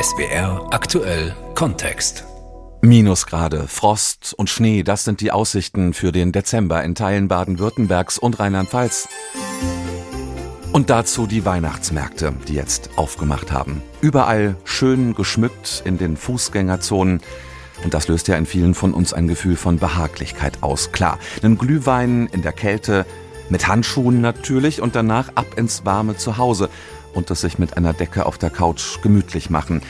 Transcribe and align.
SBR 0.00 0.68
aktuell 0.70 1.34
Kontext. 1.54 2.24
Minusgrade, 2.80 3.66
Frost 3.66 4.34
und 4.36 4.48
Schnee, 4.48 4.84
das 4.84 5.04
sind 5.04 5.20
die 5.20 5.32
Aussichten 5.32 5.94
für 5.94 6.12
den 6.12 6.30
Dezember 6.30 6.84
in 6.84 6.94
Teilen 6.94 7.26
Baden-Württembergs 7.26 8.18
und 8.18 8.38
Rheinland-Pfalz. 8.38 9.08
Und 10.72 10.90
dazu 10.90 11.26
die 11.26 11.44
Weihnachtsmärkte, 11.44 12.34
die 12.46 12.54
jetzt 12.54 12.90
aufgemacht 12.96 13.50
haben. 13.50 13.82
Überall 14.00 14.56
schön 14.64 15.14
geschmückt 15.14 15.82
in 15.84 15.98
den 15.98 16.16
Fußgängerzonen. 16.16 17.20
Und 17.82 17.94
das 17.94 18.06
löst 18.06 18.28
ja 18.28 18.36
in 18.36 18.46
vielen 18.46 18.74
von 18.74 18.94
uns 18.94 19.12
ein 19.12 19.26
Gefühl 19.26 19.56
von 19.56 19.78
Behaglichkeit 19.78 20.62
aus. 20.62 20.92
Klar, 20.92 21.18
einen 21.42 21.58
Glühwein 21.58 22.28
in 22.32 22.42
der 22.42 22.52
Kälte, 22.52 23.06
mit 23.48 23.68
Handschuhen 23.68 24.20
natürlich 24.20 24.80
und 24.80 24.94
danach 24.94 25.30
ab 25.34 25.58
ins 25.58 25.84
warme 25.84 26.16
Zuhause 26.16 26.70
und 27.14 27.30
es 27.30 27.40
sich 27.40 27.58
mit 27.58 27.76
einer 27.76 27.92
Decke 27.92 28.26
auf 28.26 28.38
der 28.38 28.50
Couch 28.50 29.00
gemütlich 29.02 29.50
machen. 29.50 29.82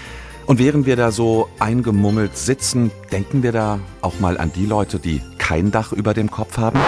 Und 0.46 0.59
während 0.59 0.86
wir 0.86 0.96
da 0.96 1.12
so 1.12 1.49
eingemummelt 1.58 2.36
sitzen, 2.36 2.90
denken 3.13 3.43
wir 3.43 3.53
da 3.53 3.79
auch 4.00 4.18
mal 4.21 4.39
an 4.39 4.53
die 4.53 4.67
Leute, 4.67 4.99
die 4.99 5.21
kein 5.39 5.71
Dach 5.71 5.93
über 5.93 6.14
dem 6.14 6.30
Kopf 6.30 6.58
haben? 6.58 6.80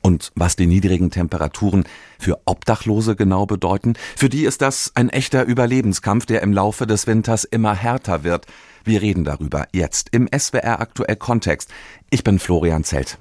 Und 0.00 0.32
was 0.34 0.56
die 0.56 0.66
niedrigen 0.66 1.10
Temperaturen 1.10 1.84
für 2.18 2.40
Obdachlose 2.44 3.14
genau 3.14 3.46
bedeuten? 3.46 3.94
Für 4.16 4.28
die 4.28 4.44
ist 4.44 4.60
das 4.60 4.90
ein 4.94 5.10
echter 5.10 5.44
Überlebenskampf, 5.44 6.26
der 6.26 6.42
im 6.42 6.52
Laufe 6.52 6.86
des 6.86 7.06
Winters 7.06 7.44
immer 7.44 7.74
härter 7.74 8.24
wird. 8.24 8.46
Wir 8.84 9.00
reden 9.00 9.24
darüber 9.24 9.68
jetzt 9.72 10.08
im 10.10 10.28
SWR 10.36 10.80
aktuell 10.80 11.16
Kontext. 11.16 11.70
Ich 12.10 12.24
bin 12.24 12.40
Florian 12.40 12.82
Zelt. 12.82 13.18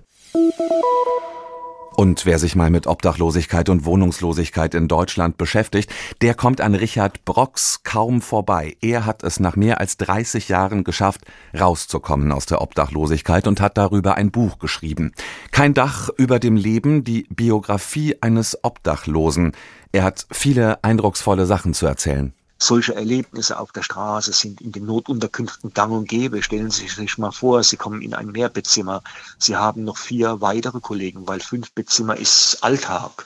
Und 1.96 2.26
wer 2.26 2.40
sich 2.40 2.56
mal 2.56 2.70
mit 2.70 2.88
Obdachlosigkeit 2.88 3.70
und 3.70 3.86
Wohnungslosigkeit 3.86 4.74
in 4.76 4.88
Deutschland 4.88 5.38
beschäftigt, 5.38 5.92
der 6.22 6.34
kommt 6.34 6.62
an 6.62 6.74
Richard 6.74 7.26
Brox 7.26 7.84
kaum 7.84 8.22
vorbei. 8.22 8.78
Er 8.82 9.06
hat 9.06 9.24
es 9.24 9.40
nach 9.40 9.56
mehr 9.56 9.80
als 9.80 9.98
30 9.98 10.50
Jahren 10.50 10.84
geschafft, 10.84 11.22
rauszukommen 11.58 12.32
aus 12.32 12.46
der 12.46 12.62
Obdachlosigkeit 12.62 13.46
und 13.46 13.60
hat 13.60 13.78
darüber 13.78 14.16
ein 14.16 14.32
Buch 14.32 14.58
geschrieben. 14.58 15.12
Kein 15.52 15.74
Dach 15.74 16.10
über 16.18 16.40
dem 16.40 16.56
Leben, 16.56 17.04
die 17.04 17.28
Biografie 17.30 18.16
eines 18.22 18.64
Obdachlosen. 18.64 19.52
Er 19.92 20.04
hat 20.04 20.26
viele 20.32 20.84
eindrucksvolle 20.84 21.46
Sachen 21.46 21.74
zu 21.74 21.86
erzählen. 21.86 22.34
Solche 22.64 22.94
Erlebnisse 22.94 23.60
auf 23.60 23.72
der 23.72 23.82
Straße 23.82 24.34
sind 24.34 24.62
in 24.62 24.72
den 24.72 24.86
Notunterkünften 24.86 25.74
gang 25.74 25.92
und 25.92 26.08
gäbe. 26.08 26.44
Stellen 26.44 26.70
Sie 26.70 26.88
sich 26.88 27.18
mal 27.18 27.32
vor, 27.32 27.64
Sie 27.64 27.76
kommen 27.76 28.04
in 28.04 28.14
ein 28.14 28.28
Mehrbettzimmer. 28.28 29.02
Sie 29.40 29.56
haben 29.56 29.84
noch 29.84 29.98
vier 29.98 30.42
weitere 30.42 30.80
Kollegen, 30.80 31.28
weil 31.28 31.40
fünf 31.40 31.74
Bettzimmer 31.74 32.18
ist 32.18 32.64
Alltag. 32.64 33.26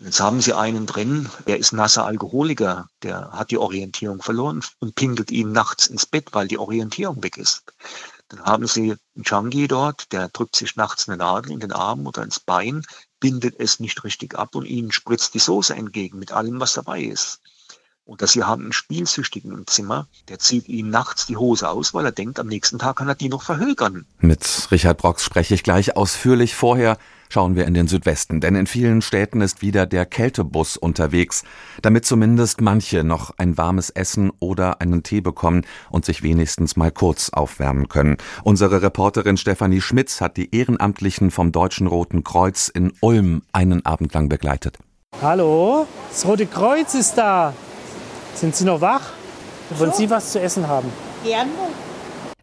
Und 0.00 0.06
jetzt 0.06 0.18
haben 0.18 0.40
Sie 0.40 0.52
einen 0.52 0.86
drin, 0.86 1.30
der 1.46 1.58
ist 1.58 1.72
nasser 1.72 2.04
Alkoholiker, 2.06 2.88
der 3.04 3.30
hat 3.30 3.52
die 3.52 3.58
Orientierung 3.58 4.20
verloren 4.20 4.64
und 4.80 4.96
pinkelt 4.96 5.30
ihn 5.30 5.52
nachts 5.52 5.86
ins 5.86 6.04
Bett, 6.04 6.30
weil 6.32 6.48
die 6.48 6.58
Orientierung 6.58 7.22
weg 7.22 7.36
ist. 7.36 7.62
Dann 8.30 8.42
haben 8.42 8.66
Sie 8.66 8.96
einen 9.14 9.24
Junkie 9.24 9.68
dort, 9.68 10.10
der 10.10 10.28
drückt 10.28 10.56
sich 10.56 10.74
nachts 10.74 11.08
eine 11.08 11.18
Nadel 11.18 11.52
in 11.52 11.60
den 11.60 11.70
Arm 11.70 12.04
oder 12.04 12.24
ins 12.24 12.40
Bein, 12.40 12.84
bindet 13.20 13.60
es 13.60 13.78
nicht 13.78 14.02
richtig 14.02 14.36
ab 14.36 14.56
und 14.56 14.66
Ihnen 14.66 14.90
spritzt 14.90 15.34
die 15.34 15.38
Soße 15.38 15.72
entgegen 15.72 16.18
mit 16.18 16.32
allem, 16.32 16.58
was 16.58 16.72
dabei 16.72 17.02
ist. 17.02 17.38
Oder 18.12 18.26
Sie 18.26 18.42
haben 18.42 18.64
einen 18.64 18.72
Spielsüchtigen 18.74 19.52
im 19.52 19.66
Zimmer, 19.66 20.06
der 20.28 20.38
zieht 20.38 20.68
Ihnen 20.68 20.90
nachts 20.90 21.24
die 21.24 21.38
Hose 21.38 21.70
aus, 21.70 21.94
weil 21.94 22.04
er 22.04 22.12
denkt, 22.12 22.38
am 22.38 22.46
nächsten 22.46 22.78
Tag 22.78 22.96
kann 22.96 23.08
er 23.08 23.14
die 23.14 23.30
noch 23.30 23.42
verhökern. 23.42 24.04
Mit 24.20 24.68
Richard 24.70 24.98
Brox 24.98 25.24
spreche 25.24 25.54
ich 25.54 25.62
gleich 25.62 25.96
ausführlich. 25.96 26.54
Vorher 26.54 26.98
schauen 27.30 27.56
wir 27.56 27.64
in 27.64 27.72
den 27.72 27.88
Südwesten, 27.88 28.42
denn 28.42 28.54
in 28.54 28.66
vielen 28.66 29.00
Städten 29.00 29.40
ist 29.40 29.62
wieder 29.62 29.86
der 29.86 30.04
Kältebus 30.04 30.76
unterwegs, 30.76 31.42
damit 31.80 32.04
zumindest 32.04 32.60
manche 32.60 33.02
noch 33.02 33.32
ein 33.38 33.56
warmes 33.56 33.88
Essen 33.88 34.30
oder 34.40 34.82
einen 34.82 35.02
Tee 35.02 35.22
bekommen 35.22 35.62
und 35.88 36.04
sich 36.04 36.22
wenigstens 36.22 36.76
mal 36.76 36.90
kurz 36.90 37.30
aufwärmen 37.30 37.88
können. 37.88 38.18
Unsere 38.44 38.82
Reporterin 38.82 39.38
Stefanie 39.38 39.80
Schmitz 39.80 40.20
hat 40.20 40.36
die 40.36 40.54
Ehrenamtlichen 40.54 41.30
vom 41.30 41.50
Deutschen 41.50 41.86
Roten 41.86 42.24
Kreuz 42.24 42.68
in 42.68 42.92
Ulm 43.00 43.40
einen 43.52 43.86
Abend 43.86 44.12
lang 44.12 44.28
begleitet. 44.28 44.76
Hallo, 45.22 45.86
das 46.10 46.26
Rote 46.26 46.44
Kreuz 46.44 46.92
ist 46.92 47.14
da. 47.14 47.54
Sind 48.34 48.56
Sie 48.56 48.64
noch 48.64 48.80
wach? 48.80 49.12
Wollen 49.70 49.92
Sie 49.92 50.10
was 50.10 50.32
zu 50.32 50.40
essen 50.40 50.68
haben? 50.68 50.88
Gerne. 51.24 51.50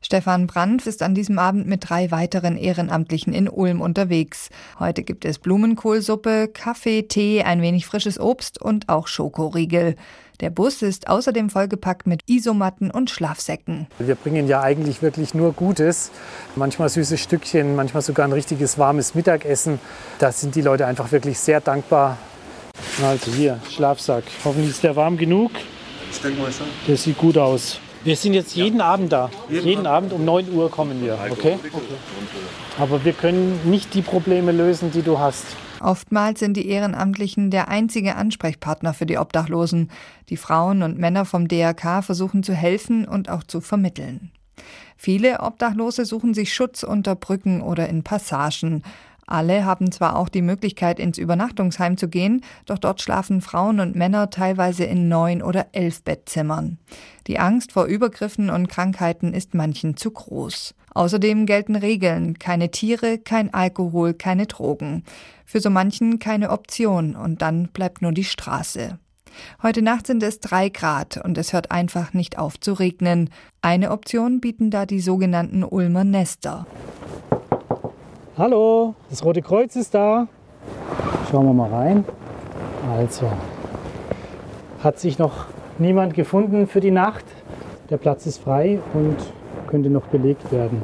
Stefan 0.01 0.47
Brandt 0.47 0.87
ist 0.87 1.03
an 1.03 1.13
diesem 1.13 1.37
Abend 1.37 1.67
mit 1.67 1.89
drei 1.89 2.09
weiteren 2.09 2.57
Ehrenamtlichen 2.57 3.31
in 3.31 3.47
Ulm 3.47 3.79
unterwegs. 3.79 4.49
Heute 4.79 5.03
gibt 5.03 5.23
es 5.23 5.37
Blumenkohlsuppe, 5.37 6.47
Kaffee, 6.47 7.03
Tee, 7.03 7.43
ein 7.43 7.61
wenig 7.61 7.85
frisches 7.85 8.19
Obst 8.19 8.59
und 8.59 8.89
auch 8.89 9.07
Schokoriegel. 9.07 9.95
Der 10.39 10.49
Bus 10.49 10.81
ist 10.81 11.09
außerdem 11.09 11.49
vollgepackt 11.49 12.07
mit 12.07 12.23
Isomatten 12.27 12.91
und 12.91 13.09
Schlafsäcken. 13.09 13.87
Wir 13.99 14.15
bringen 14.15 14.47
ja 14.47 14.61
eigentlich 14.61 15.01
wirklich 15.01 15.33
nur 15.33 15.51
Gutes. 15.51 16.11
Manchmal 16.55 16.87
süße 16.89 17.17
Stückchen, 17.17 17.75
manchmal 17.75 18.01
sogar 18.01 18.25
ein 18.25 18.33
richtiges 18.33 18.79
warmes 18.79 19.15
Mittagessen. 19.15 19.79
Da 20.17 20.31
sind 20.31 20.55
die 20.55 20.61
Leute 20.61 20.87
einfach 20.87 21.11
wirklich 21.11 21.37
sehr 21.37 21.59
dankbar. 21.59 22.17
Also 23.03 23.31
hier, 23.31 23.59
Schlafsack. 23.69 24.23
Hoffentlich 24.45 24.71
ist 24.71 24.83
der 24.83 24.95
warm 24.95 25.17
genug. 25.17 25.51
Ich 26.11 26.19
denke 26.21 26.41
mal 26.41 26.51
schon. 26.51 26.67
Das 26.87 27.03
sieht 27.03 27.17
gut 27.17 27.37
aus. 27.37 27.79
Wir 28.03 28.15
sind 28.15 28.33
jetzt 28.33 28.55
jeden 28.55 28.79
Abend 28.79 29.11
da. 29.11 29.29
Jeden, 29.49 29.67
jeden 29.67 29.87
Abend 29.87 30.13
um 30.13 30.23
9 30.23 30.53
Uhr 30.53 30.71
kommen 30.71 31.03
wir. 31.03 31.17
Okay? 31.29 31.57
okay? 31.61 31.79
Aber 32.77 33.03
wir 33.03 33.13
können 33.13 33.59
nicht 33.69 33.93
die 33.93 34.01
Probleme 34.01 34.53
lösen, 34.53 34.91
die 34.91 35.01
du 35.01 35.19
hast. 35.19 35.45
Oftmals 35.81 36.39
sind 36.39 36.55
die 36.55 36.67
Ehrenamtlichen 36.67 37.51
der 37.51 37.67
einzige 37.67 38.15
Ansprechpartner 38.15 38.93
für 38.93 39.05
die 39.05 39.17
Obdachlosen. 39.17 39.91
Die 40.29 40.37
Frauen 40.37 40.81
und 40.83 40.97
Männer 40.97 41.25
vom 41.25 41.47
DRK 41.47 42.01
versuchen 42.01 42.43
zu 42.43 42.53
helfen 42.53 43.05
und 43.05 43.29
auch 43.29 43.43
zu 43.43 43.59
vermitteln. 43.59 44.31
Viele 44.97 45.39
Obdachlose 45.39 46.05
suchen 46.05 46.33
sich 46.33 46.53
Schutz 46.53 46.83
unter 46.83 47.15
Brücken 47.15 47.61
oder 47.61 47.87
in 47.87 48.03
Passagen. 48.03 48.83
Alle 49.29 49.63
haben 49.63 49.91
zwar 49.91 50.15
auch 50.15 50.27
die 50.27 50.41
Möglichkeit, 50.41 50.99
ins 50.99 51.19
Übernachtungsheim 51.19 51.97
zu 51.97 52.09
gehen, 52.09 52.41
doch 52.65 52.79
dort 52.79 52.99
schlafen 52.99 53.41
Frauen 53.41 53.79
und 53.79 53.95
Männer 53.95 54.31
teilweise 54.31 54.85
in 54.85 55.07
neun 55.07 55.43
oder 55.43 55.67
elf 55.71 56.03
Bettzimmern. 56.03 56.79
Die 57.27 57.37
Angst 57.37 57.71
vor 57.71 57.85
Übergriffen 57.85 58.49
und 58.49 58.69
Krankheiten 58.69 59.35
ist 59.35 59.53
manchen 59.53 59.95
zu 59.97 60.09
groß. 60.09 60.73
Außerdem 60.95 61.45
gelten 61.45 61.75
Regeln, 61.75 62.39
keine 62.39 62.71
Tiere, 62.71 63.19
kein 63.19 63.53
Alkohol, 63.53 64.15
keine 64.15 64.47
Drogen. 64.47 65.03
Für 65.45 65.59
so 65.59 65.69
manchen 65.69 66.17
keine 66.17 66.49
Option 66.49 67.15
und 67.15 67.43
dann 67.43 67.67
bleibt 67.67 68.01
nur 68.01 68.11
die 68.11 68.23
Straße. 68.23 68.97
Heute 69.61 69.83
Nacht 69.83 70.07
sind 70.07 70.23
es 70.23 70.39
drei 70.39 70.69
Grad 70.69 71.17
und 71.23 71.37
es 71.37 71.53
hört 71.53 71.69
einfach 71.69 72.13
nicht 72.13 72.39
auf 72.39 72.59
zu 72.59 72.73
regnen. 72.73 73.29
Eine 73.61 73.91
Option 73.91 74.41
bieten 74.41 74.71
da 74.71 74.87
die 74.87 74.99
sogenannten 74.99 75.63
Ulmer 75.63 76.03
Nester. 76.03 76.65
Hallo, 78.39 78.95
das 79.09 79.21
Rote 79.25 79.41
Kreuz 79.41 79.75
ist 79.75 79.93
da. 79.93 80.29
Schauen 81.29 81.45
wir 81.45 81.53
mal 81.53 81.69
rein. 81.69 82.05
Also, 82.89 83.29
hat 84.81 84.97
sich 84.97 85.19
noch 85.19 85.47
niemand 85.77 86.13
gefunden 86.13 86.65
für 86.65 86.79
die 86.79 86.89
Nacht. 86.89 87.25
Der 87.89 87.97
Platz 87.97 88.25
ist 88.27 88.41
frei 88.41 88.79
und 88.93 89.17
könnte 89.67 89.89
noch 89.89 90.07
belegt 90.07 90.53
werden. 90.53 90.83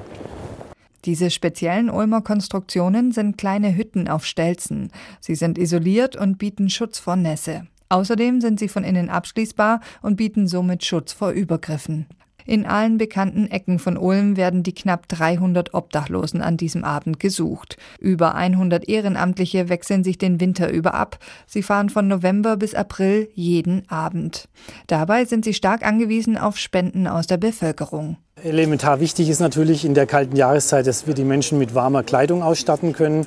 Diese 1.05 1.31
speziellen 1.31 1.89
Ulmer 1.89 2.19
Konstruktionen 2.19 3.13
sind 3.13 3.37
kleine 3.37 3.73
Hütten 3.77 4.09
auf 4.09 4.25
Stelzen. 4.25 4.91
Sie 5.21 5.35
sind 5.35 5.57
isoliert 5.57 6.17
und 6.17 6.37
bieten 6.37 6.69
Schutz 6.69 6.99
vor 6.99 7.15
Nässe. 7.15 7.67
Außerdem 7.87 8.41
sind 8.41 8.59
sie 8.59 8.67
von 8.67 8.83
innen 8.83 9.09
abschließbar 9.09 9.79
und 10.01 10.17
bieten 10.17 10.47
somit 10.47 10.83
Schutz 10.83 11.13
vor 11.13 11.29
Übergriffen. 11.29 12.05
In 12.45 12.67
allen 12.67 12.99
bekannten 12.99 13.49
Ecken 13.49 13.79
von 13.79 13.97
Ulm 13.97 14.37
werden 14.37 14.61
die 14.61 14.75
knapp 14.75 15.07
300 15.07 15.73
Obdachlosen 15.73 16.41
an 16.41 16.57
diesem 16.57 16.83
Abend 16.83 17.19
gesucht. 17.19 17.77
Über 17.99 18.35
100 18.35 18.87
Ehrenamtliche 18.87 19.67
wechseln 19.67 20.03
sich 20.03 20.19
den 20.19 20.39
Winter 20.39 20.71
über 20.71 20.93
ab. 20.93 21.17
Sie 21.47 21.63
fahren 21.63 21.89
von 21.89 22.07
November 22.07 22.55
bis 22.55 22.75
April 22.75 23.29
jeden 23.33 23.89
Abend. 23.89 24.47
Dabei 24.87 25.25
sind 25.25 25.43
sie 25.43 25.55
stark 25.55 25.83
angewiesen 25.83 26.37
auf 26.37 26.57
Spenden 26.57 27.07
aus 27.07 27.25
der 27.25 27.37
Bevölkerung. 27.37 28.17
Elementar 28.43 28.99
wichtig 28.99 29.29
ist 29.29 29.39
natürlich 29.39 29.85
in 29.85 29.95
der 29.95 30.05
kalten 30.05 30.35
Jahreszeit, 30.35 30.85
dass 30.85 31.07
wir 31.07 31.15
die 31.15 31.23
Menschen 31.23 31.57
mit 31.57 31.73
warmer 31.73 32.03
Kleidung 32.03 32.43
ausstatten 32.43 32.93
können. 32.93 33.25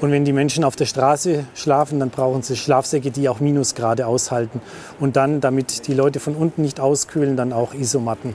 Und 0.00 0.12
wenn 0.12 0.24
die 0.24 0.32
Menschen 0.32 0.64
auf 0.64 0.76
der 0.76 0.86
Straße 0.86 1.44
schlafen, 1.54 2.00
dann 2.00 2.08
brauchen 2.08 2.42
sie 2.42 2.56
Schlafsäcke, 2.56 3.10
die 3.10 3.28
auch 3.28 3.40
Minusgrade 3.40 4.06
aushalten. 4.06 4.62
Und 4.98 5.16
dann, 5.16 5.40
damit 5.42 5.86
die 5.88 5.94
Leute 5.94 6.20
von 6.20 6.34
unten 6.34 6.62
nicht 6.62 6.80
auskühlen, 6.80 7.36
dann 7.36 7.52
auch 7.52 7.74
Isomatten. 7.74 8.34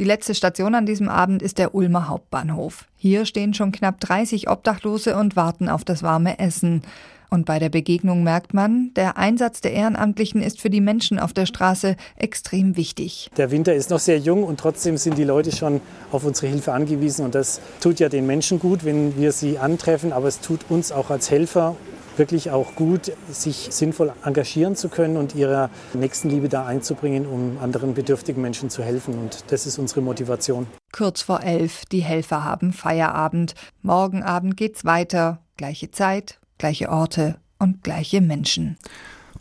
Die 0.00 0.06
letzte 0.06 0.34
Station 0.34 0.74
an 0.74 0.86
diesem 0.86 1.10
Abend 1.10 1.42
ist 1.42 1.58
der 1.58 1.74
Ulmer 1.74 2.08
Hauptbahnhof. 2.08 2.86
Hier 2.96 3.26
stehen 3.26 3.52
schon 3.52 3.70
knapp 3.70 4.00
30 4.00 4.48
Obdachlose 4.48 5.14
und 5.14 5.36
warten 5.36 5.68
auf 5.68 5.84
das 5.84 6.02
warme 6.02 6.38
Essen. 6.38 6.80
Und 7.28 7.44
bei 7.44 7.58
der 7.58 7.68
Begegnung 7.68 8.24
merkt 8.24 8.54
man, 8.54 8.94
der 8.96 9.18
Einsatz 9.18 9.60
der 9.60 9.74
Ehrenamtlichen 9.74 10.42
ist 10.42 10.58
für 10.58 10.70
die 10.70 10.80
Menschen 10.80 11.18
auf 11.18 11.34
der 11.34 11.44
Straße 11.44 11.96
extrem 12.16 12.78
wichtig. 12.78 13.30
Der 13.36 13.50
Winter 13.50 13.74
ist 13.74 13.90
noch 13.90 13.98
sehr 13.98 14.16
jung 14.16 14.42
und 14.42 14.58
trotzdem 14.58 14.96
sind 14.96 15.18
die 15.18 15.24
Leute 15.24 15.54
schon 15.54 15.82
auf 16.10 16.24
unsere 16.24 16.46
Hilfe 16.46 16.72
angewiesen. 16.72 17.26
Und 17.26 17.34
das 17.34 17.60
tut 17.82 18.00
ja 18.00 18.08
den 18.08 18.26
Menschen 18.26 18.58
gut, 18.58 18.86
wenn 18.86 19.18
wir 19.18 19.32
sie 19.32 19.58
antreffen, 19.58 20.14
aber 20.14 20.28
es 20.28 20.40
tut 20.40 20.60
uns 20.70 20.92
auch 20.92 21.10
als 21.10 21.30
Helfer 21.30 21.76
wirklich 22.20 22.50
auch 22.50 22.76
gut, 22.76 23.10
sich 23.32 23.68
sinnvoll 23.70 24.12
engagieren 24.24 24.76
zu 24.76 24.88
können 24.88 25.16
und 25.16 25.34
ihre 25.34 25.70
Nächstenliebe 25.94 26.48
da 26.48 26.66
einzubringen, 26.66 27.26
um 27.26 27.58
anderen 27.60 27.94
bedürftigen 27.94 28.42
Menschen 28.42 28.70
zu 28.70 28.84
helfen. 28.84 29.14
Und 29.18 29.44
das 29.48 29.66
ist 29.66 29.78
unsere 29.78 30.02
Motivation. 30.02 30.68
Kurz 30.92 31.22
vor 31.22 31.42
elf, 31.42 31.84
die 31.86 32.02
Helfer 32.02 32.44
haben 32.44 32.72
Feierabend. 32.72 33.54
Morgen 33.82 34.22
Abend 34.22 34.56
geht's 34.56 34.84
weiter. 34.84 35.40
Gleiche 35.56 35.90
Zeit, 35.90 36.38
gleiche 36.58 36.90
Orte 36.90 37.36
und 37.58 37.82
gleiche 37.82 38.20
Menschen. 38.20 38.76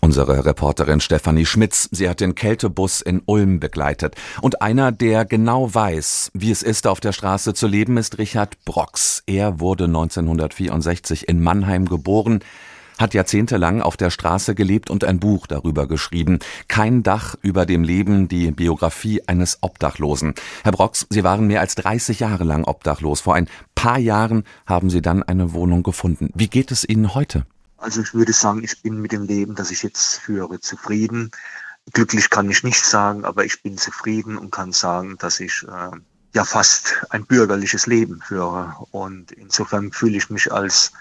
Unsere 0.01 0.45
Reporterin 0.45 1.01
Stefanie 1.01 1.45
Schmitz, 1.45 1.89
sie 1.91 2.07
hat 2.07 2.21
den 2.21 2.33
Kältebus 2.33 3.01
in 3.01 3.21
Ulm 3.25 3.59
begleitet. 3.59 4.15
Und 4.41 4.61
einer, 4.61 4.93
der 4.93 5.25
genau 5.25 5.73
weiß, 5.73 6.31
wie 6.33 6.51
es 6.51 6.63
ist, 6.63 6.87
auf 6.87 7.01
der 7.01 7.11
Straße 7.11 7.53
zu 7.53 7.67
leben, 7.67 7.97
ist 7.97 8.17
Richard 8.17 8.63
Brox. 8.63 9.23
Er 9.25 9.59
wurde 9.59 9.85
1964 9.85 11.27
in 11.27 11.41
Mannheim 11.41 11.85
geboren, 11.85 12.39
hat 12.99 13.13
jahrzehntelang 13.13 13.81
auf 13.81 13.97
der 13.97 14.11
Straße 14.11 14.53
gelebt 14.53 14.89
und 14.89 15.03
ein 15.03 15.19
Buch 15.19 15.47
darüber 15.47 15.87
geschrieben. 15.87 16.39
Kein 16.67 17.01
Dach 17.01 17.35
über 17.41 17.65
dem 17.65 17.83
Leben, 17.83 18.27
die 18.27 18.51
Biografie 18.51 19.23
eines 19.27 19.59
Obdachlosen. 19.61 20.35
Herr 20.63 20.73
Brox, 20.73 21.07
Sie 21.09 21.23
waren 21.23 21.47
mehr 21.47 21.61
als 21.61 21.75
30 21.75 22.19
Jahre 22.19 22.43
lang 22.43 22.65
obdachlos. 22.65 23.21
Vor 23.21 23.35
ein 23.35 23.47
paar 23.73 23.97
Jahren 23.97 24.43
haben 24.65 24.89
Sie 24.89 25.01
dann 25.01 25.23
eine 25.23 25.53
Wohnung 25.53 25.81
gefunden. 25.81 26.29
Wie 26.35 26.49
geht 26.49 26.71
es 26.71 26.87
Ihnen 26.87 27.15
heute? 27.15 27.45
Also 27.77 28.01
ich 28.01 28.13
würde 28.13 28.33
sagen, 28.33 28.63
ich 28.63 28.81
bin 28.81 29.01
mit 29.01 29.13
dem 29.13 29.23
Leben, 29.23 29.55
das 29.55 29.71
ich 29.71 29.83
jetzt 29.83 30.17
führe, 30.17 30.59
zufrieden. 30.59 31.31
Glücklich 31.93 32.29
kann 32.29 32.49
ich 32.49 32.63
nicht 32.63 32.83
sagen, 32.83 33.23
aber 33.23 33.45
ich 33.45 33.63
bin 33.63 33.77
zufrieden 33.77 34.37
und 34.37 34.51
kann 34.51 34.73
sagen, 34.73 35.17
dass 35.17 35.39
ich 35.39 35.63
äh, 35.63 35.97
ja 36.35 36.43
fast 36.43 37.05
ein 37.09 37.25
bürgerliches 37.25 37.87
Leben 37.87 38.21
führe. 38.21 38.75
Und 38.91 39.31
insofern 39.31 39.93
fühle 39.93 40.17
ich 40.17 40.29
mich 40.29 40.51
als 40.51 40.91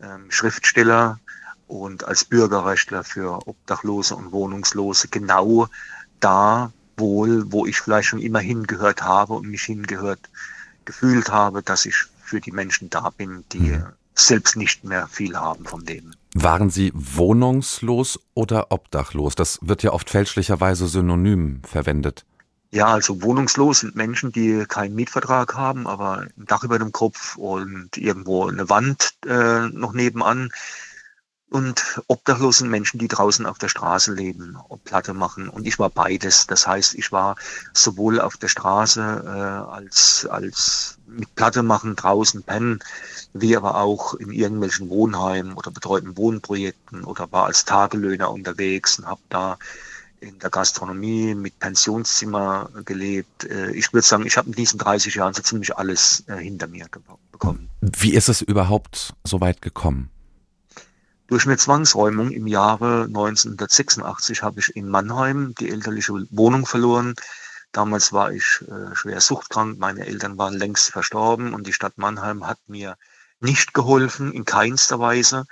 ähm, 0.00 0.30
Schriftsteller 0.30 1.18
und 1.66 2.04
als 2.04 2.24
Bürgerrechtler 2.24 3.04
für 3.04 3.46
Obdachlose 3.46 4.14
und 4.16 4.32
Wohnungslose 4.32 5.08
genau 5.08 5.68
da 6.20 6.72
wohl, 6.96 7.50
wo 7.50 7.66
ich 7.66 7.80
vielleicht 7.80 8.08
schon 8.08 8.20
immer 8.20 8.40
hingehört 8.40 9.02
habe 9.02 9.34
und 9.34 9.48
mich 9.48 9.62
hingehört 9.62 10.20
gefühlt 10.84 11.30
habe, 11.30 11.62
dass 11.62 11.86
ich 11.86 11.96
für 12.22 12.40
die 12.40 12.52
Menschen 12.52 12.90
da 12.90 13.10
bin, 13.10 13.44
die 13.52 13.58
mhm 13.58 13.86
selbst 14.14 14.56
nicht 14.56 14.84
mehr 14.84 15.08
viel 15.08 15.36
haben 15.36 15.64
vom 15.64 15.80
Leben. 15.80 16.14
Waren 16.34 16.70
Sie 16.70 16.92
wohnungslos 16.94 18.20
oder 18.34 18.70
obdachlos? 18.70 19.34
Das 19.34 19.58
wird 19.62 19.82
ja 19.82 19.92
oft 19.92 20.10
fälschlicherweise 20.10 20.88
synonym 20.88 21.62
verwendet. 21.64 22.24
Ja, 22.70 22.86
also 22.86 23.22
wohnungslos 23.22 23.80
sind 23.80 23.94
Menschen, 23.94 24.32
die 24.32 24.64
keinen 24.66 24.96
Mietvertrag 24.96 25.54
haben, 25.54 25.86
aber 25.86 26.26
ein 26.36 26.46
Dach 26.46 26.64
über 26.64 26.78
dem 26.78 26.90
Kopf 26.90 27.36
und 27.36 27.96
irgendwo 27.96 28.48
eine 28.48 28.68
Wand 28.68 29.14
äh, 29.26 29.68
noch 29.68 29.92
nebenan. 29.92 30.50
Und 31.54 32.02
obdachlos 32.08 32.58
sind 32.58 32.68
Menschen, 32.68 32.98
die 32.98 33.06
draußen 33.06 33.46
auf 33.46 33.58
der 33.58 33.68
Straße 33.68 34.12
leben 34.12 34.58
Platte 34.82 35.14
machen. 35.14 35.48
Und 35.48 35.68
ich 35.68 35.78
war 35.78 35.88
beides. 35.88 36.48
Das 36.48 36.66
heißt, 36.66 36.96
ich 36.96 37.12
war 37.12 37.36
sowohl 37.72 38.20
auf 38.20 38.36
der 38.36 38.48
Straße 38.48 39.00
äh, 39.24 39.72
als, 39.72 40.26
als 40.28 40.98
mit 41.06 41.32
Platte 41.36 41.62
machen, 41.62 41.94
draußen 41.94 42.42
pennen, 42.42 42.80
wie 43.34 43.56
aber 43.56 43.76
auch 43.76 44.14
in 44.14 44.32
irgendwelchen 44.32 44.88
Wohnheimen 44.88 45.54
oder 45.54 45.70
betreuten 45.70 46.16
Wohnprojekten 46.16 47.04
oder 47.04 47.30
war 47.30 47.44
als 47.44 47.64
Tagelöhner 47.64 48.32
unterwegs 48.32 48.98
und 48.98 49.06
habe 49.06 49.20
da 49.28 49.56
in 50.18 50.36
der 50.40 50.50
Gastronomie 50.50 51.36
mit 51.36 51.60
Pensionszimmer 51.60 52.68
gelebt. 52.84 53.44
Äh, 53.44 53.70
ich 53.70 53.92
würde 53.92 54.04
sagen, 54.04 54.26
ich 54.26 54.36
habe 54.36 54.48
in 54.48 54.56
diesen 54.56 54.78
30 54.78 55.14
Jahren 55.14 55.34
so 55.34 55.42
ziemlich 55.42 55.76
alles 55.76 56.24
äh, 56.26 56.36
hinter 56.36 56.66
mir 56.66 56.86
bekommen. 57.30 57.68
Wie 57.80 58.12
ist 58.12 58.28
es 58.28 58.42
überhaupt 58.42 59.14
so 59.22 59.40
weit 59.40 59.62
gekommen? 59.62 60.10
Durch 61.34 61.46
eine 61.46 61.56
Zwangsräumung 61.56 62.30
im 62.30 62.46
Jahre 62.46 63.06
1986 63.08 64.44
habe 64.44 64.60
ich 64.60 64.76
in 64.76 64.88
Mannheim 64.88 65.52
die 65.58 65.68
elterliche 65.68 66.12
Wohnung 66.30 66.64
verloren. 66.64 67.16
Damals 67.72 68.12
war 68.12 68.30
ich 68.30 68.62
äh, 68.68 68.94
schwer 68.94 69.20
suchtkrank, 69.20 69.80
meine 69.80 70.06
Eltern 70.06 70.38
waren 70.38 70.54
längst 70.54 70.92
verstorben 70.92 71.52
und 71.52 71.66
die 71.66 71.72
Stadt 71.72 71.98
Mannheim 71.98 72.46
hat 72.46 72.60
mir 72.68 72.96
nicht 73.40 73.74
geholfen, 73.74 74.30
in 74.30 74.44
keinster 74.44 75.00
Weise. 75.00 75.46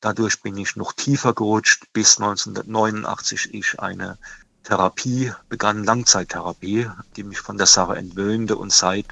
Dadurch 0.00 0.40
bin 0.40 0.56
ich 0.56 0.76
noch 0.76 0.94
tiefer 0.94 1.34
gerutscht, 1.34 1.84
bis 1.92 2.16
1989 2.16 3.52
ich 3.52 3.78
eine 3.80 4.16
Therapie 4.62 5.34
begann, 5.50 5.84
Langzeittherapie, 5.84 6.90
die 7.16 7.24
mich 7.24 7.40
von 7.40 7.58
der 7.58 7.66
Sache 7.66 7.96
entwöhnte 7.96 8.56
und 8.56 8.72
seit 8.72 9.04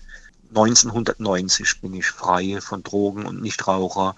1990 0.48 1.82
bin 1.82 1.92
ich 1.92 2.06
frei 2.06 2.62
von 2.62 2.82
Drogen 2.82 3.26
und 3.26 3.42
Nichtraucher 3.42 4.14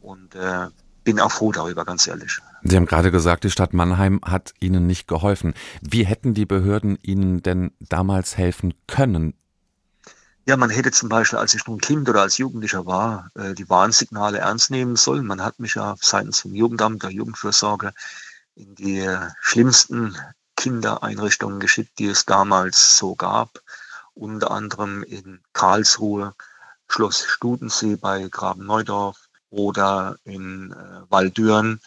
und 0.00 0.34
äh, 0.34 0.68
bin 1.06 1.20
auch 1.20 1.30
froh 1.30 1.52
darüber, 1.52 1.84
ganz 1.84 2.06
ehrlich. 2.08 2.40
Sie 2.64 2.76
haben 2.76 2.84
gerade 2.84 3.12
gesagt, 3.12 3.44
die 3.44 3.50
Stadt 3.50 3.72
Mannheim 3.72 4.20
hat 4.24 4.52
Ihnen 4.60 4.86
nicht 4.86 5.06
geholfen. 5.06 5.54
Wie 5.80 6.04
hätten 6.04 6.34
die 6.34 6.46
Behörden 6.46 6.98
Ihnen 7.00 7.42
denn 7.42 7.70
damals 7.78 8.36
helfen 8.36 8.74
können? 8.88 9.34
Ja, 10.46 10.56
man 10.56 10.70
hätte 10.70 10.90
zum 10.90 11.08
Beispiel, 11.08 11.38
als 11.38 11.54
ich 11.54 11.66
ein 11.66 11.78
Kind 11.78 12.08
oder 12.08 12.22
als 12.22 12.38
Jugendlicher 12.38 12.86
war, 12.86 13.30
äh, 13.34 13.54
die 13.54 13.70
Warnsignale 13.70 14.38
ernst 14.38 14.70
nehmen 14.72 14.96
sollen. 14.96 15.26
Man 15.26 15.42
hat 15.42 15.60
mich 15.60 15.76
ja 15.76 15.94
seitens 16.00 16.40
vom 16.40 16.54
Jugendamt, 16.54 17.04
der 17.04 17.10
Jugendfürsorge, 17.10 17.92
in 18.56 18.74
die 18.74 19.08
schlimmsten 19.40 20.16
Kindereinrichtungen 20.56 21.60
geschickt, 21.60 21.98
die 22.00 22.06
es 22.06 22.26
damals 22.26 22.98
so 22.98 23.14
gab. 23.14 23.60
Unter 24.14 24.50
anderem 24.50 25.04
in 25.04 25.40
Karlsruhe, 25.52 26.34
Schloss 26.88 27.24
Studensee 27.24 27.94
bei 27.94 28.28
Graben 28.28 28.66
Neudorf, 28.66 29.25
oder 29.50 30.16
in 30.24 30.72
äh, 30.72 31.10
Waldürn 31.10 31.80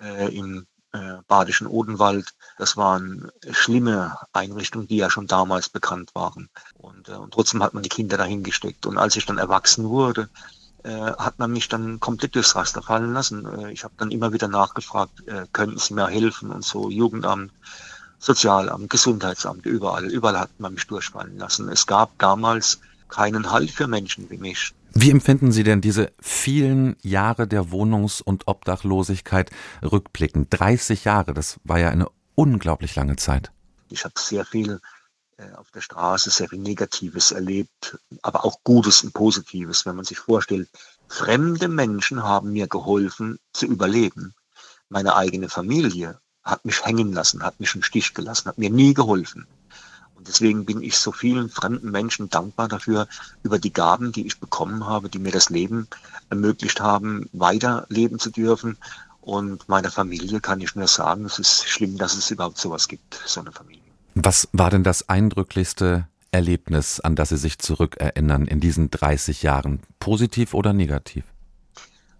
äh, 0.00 0.34
im 0.34 0.66
äh, 0.92 1.18
badischen 1.26 1.66
Odenwald. 1.66 2.34
Das 2.56 2.76
waren 2.76 3.30
schlimme 3.50 4.16
Einrichtungen, 4.32 4.86
die 4.86 4.96
ja 4.96 5.10
schon 5.10 5.26
damals 5.26 5.68
bekannt 5.68 6.14
waren. 6.14 6.48
Und, 6.74 7.08
äh, 7.08 7.12
und 7.12 7.34
trotzdem 7.34 7.62
hat 7.62 7.74
man 7.74 7.82
die 7.82 7.88
Kinder 7.88 8.16
dahin 8.16 8.44
gesteckt. 8.44 8.86
Und 8.86 8.96
als 8.96 9.16
ich 9.16 9.26
dann 9.26 9.38
erwachsen 9.38 9.88
wurde, 9.88 10.28
äh, 10.84 10.90
hat 10.90 11.38
man 11.38 11.52
mich 11.52 11.68
dann 11.68 11.98
komplett 11.98 12.34
durchs 12.36 12.54
Raster 12.54 12.80
fallen 12.82 13.12
lassen. 13.12 13.44
Äh, 13.44 13.72
ich 13.72 13.82
habe 13.82 13.94
dann 13.96 14.12
immer 14.12 14.32
wieder 14.32 14.48
nachgefragt, 14.48 15.24
könnten 15.52 15.78
Sie 15.78 15.94
mir 15.94 16.06
helfen 16.06 16.50
und 16.50 16.64
so, 16.64 16.88
Jugendamt, 16.90 17.52
Sozialamt, 18.20 18.88
Gesundheitsamt, 18.88 19.66
überall, 19.66 20.06
überall 20.06 20.38
hat 20.38 20.58
man 20.58 20.74
mich 20.74 20.86
durchfallen 20.86 21.38
lassen. 21.38 21.68
Es 21.68 21.86
gab 21.86 22.18
damals 22.18 22.80
keinen 23.08 23.50
Halt 23.50 23.70
für 23.70 23.86
Menschen 23.86 24.30
wie 24.30 24.38
mich. 24.38 24.72
Wie 24.96 25.10
empfinden 25.10 25.50
Sie 25.50 25.64
denn 25.64 25.80
diese 25.80 26.12
vielen 26.20 26.96
Jahre 27.02 27.48
der 27.48 27.72
Wohnungs- 27.72 28.22
und 28.22 28.46
Obdachlosigkeit 28.46 29.50
rückblickend? 29.82 30.48
30 30.50 31.04
Jahre, 31.04 31.34
das 31.34 31.58
war 31.64 31.80
ja 31.80 31.90
eine 31.90 32.06
unglaublich 32.36 32.94
lange 32.94 33.16
Zeit. 33.16 33.50
Ich 33.90 34.04
habe 34.04 34.14
sehr 34.16 34.44
viel 34.44 34.80
äh, 35.36 35.52
auf 35.56 35.70
der 35.72 35.80
Straße, 35.80 36.30
sehr 36.30 36.48
viel 36.48 36.60
Negatives 36.60 37.32
erlebt, 37.32 37.98
aber 38.22 38.44
auch 38.44 38.58
Gutes 38.62 39.02
und 39.02 39.12
Positives, 39.12 39.84
wenn 39.84 39.96
man 39.96 40.04
sich 40.04 40.18
vorstellt. 40.18 40.68
Fremde 41.08 41.66
Menschen 41.68 42.22
haben 42.22 42.52
mir 42.52 42.68
geholfen 42.68 43.38
zu 43.52 43.66
überleben. 43.66 44.34
Meine 44.88 45.16
eigene 45.16 45.48
Familie 45.48 46.20
hat 46.44 46.64
mich 46.64 46.84
hängen 46.84 47.12
lassen, 47.12 47.42
hat 47.42 47.58
mich 47.58 47.74
im 47.74 47.82
Stich 47.82 48.14
gelassen, 48.14 48.48
hat 48.48 48.58
mir 48.58 48.70
nie 48.70 48.94
geholfen. 48.94 49.46
Deswegen 50.26 50.64
bin 50.64 50.82
ich 50.82 50.96
so 50.96 51.12
vielen 51.12 51.48
fremden 51.48 51.90
Menschen 51.90 52.30
dankbar 52.30 52.68
dafür, 52.68 53.08
über 53.42 53.58
die 53.58 53.72
Gaben, 53.72 54.12
die 54.12 54.26
ich 54.26 54.40
bekommen 54.40 54.86
habe, 54.86 55.08
die 55.08 55.18
mir 55.18 55.32
das 55.32 55.50
Leben 55.50 55.86
ermöglicht 56.30 56.80
haben, 56.80 57.28
weiterleben 57.32 58.18
zu 58.18 58.30
dürfen. 58.30 58.76
Und 59.20 59.68
meiner 59.68 59.90
Familie 59.90 60.40
kann 60.40 60.60
ich 60.60 60.74
nur 60.74 60.86
sagen, 60.86 61.24
es 61.24 61.38
ist 61.38 61.68
schlimm, 61.68 61.96
dass 61.96 62.14
es 62.14 62.30
überhaupt 62.30 62.58
sowas 62.58 62.88
gibt, 62.88 63.20
so 63.26 63.40
eine 63.40 63.52
Familie. 63.52 63.82
Was 64.14 64.48
war 64.52 64.70
denn 64.70 64.84
das 64.84 65.08
eindrücklichste 65.08 66.06
Erlebnis, 66.30 67.00
an 67.00 67.16
das 67.16 67.30
Sie 67.30 67.36
sich 67.36 67.58
zurückerinnern 67.58 68.46
in 68.46 68.60
diesen 68.60 68.90
30 68.90 69.42
Jahren? 69.42 69.80
Positiv 69.98 70.52
oder 70.54 70.72
negativ? 70.72 71.24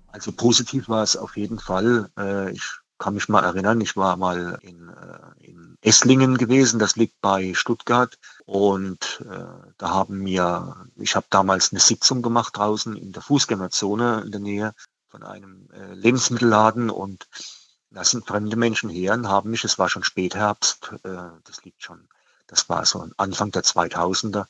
Also 0.09 0.33
positiv 0.33 0.89
war 0.89 1.03
es 1.03 1.17
auf 1.17 1.37
jeden 1.37 1.59
Fall. 1.59 2.09
Äh, 2.17 2.53
ich 2.53 2.63
kann 2.99 3.15
mich 3.15 3.29
mal 3.29 3.45
erinnern, 3.45 3.81
ich 3.81 3.97
war 3.97 4.17
mal 4.17 4.59
in, 4.63 4.89
äh, 4.89 5.45
in 5.45 5.77
Esslingen 5.81 6.39
gewesen, 6.39 6.79
das 6.79 6.97
liegt 6.97 7.21
bei 7.21 7.55
Stuttgart. 7.55 8.19
Und 8.47 9.25
äh, 9.29 9.45
da 9.79 9.91
haben 9.91 10.25
wir, 10.25 10.87
ich 10.97 11.17
habe 11.17 11.27
damals 11.31 11.73
eine 11.73 11.81
Sitzung 11.81 12.23
gemacht 12.23 12.57
draußen 12.57 12.97
in 12.97 13.13
der 13.13 13.23
Fußgängerzone 13.23 14.23
in 14.25 14.31
der 14.31 14.41
Nähe 14.41 14.75
von 15.09 15.23
einem 15.23 15.69
äh, 15.73 15.95
Lebensmittelladen 15.95 16.91
und 16.91 17.29
da 17.91 18.05
sind 18.05 18.27
fremde 18.27 18.57
Menschen 18.57 18.91
her 18.91 19.15
und 19.15 19.29
haben 19.29 19.51
mich, 19.51 19.65
es 19.65 19.79
war 19.79 19.89
schon 19.89 20.03
Spätherbst, 20.03 20.91
äh, 21.05 21.31
das 21.45 21.65
liegt 21.65 21.83
schon, 21.83 22.09
das 22.49 22.69
war 22.69 22.85
so 22.85 23.09
Anfang 23.17 23.53
der 23.53 23.63
2000er, 23.63 24.47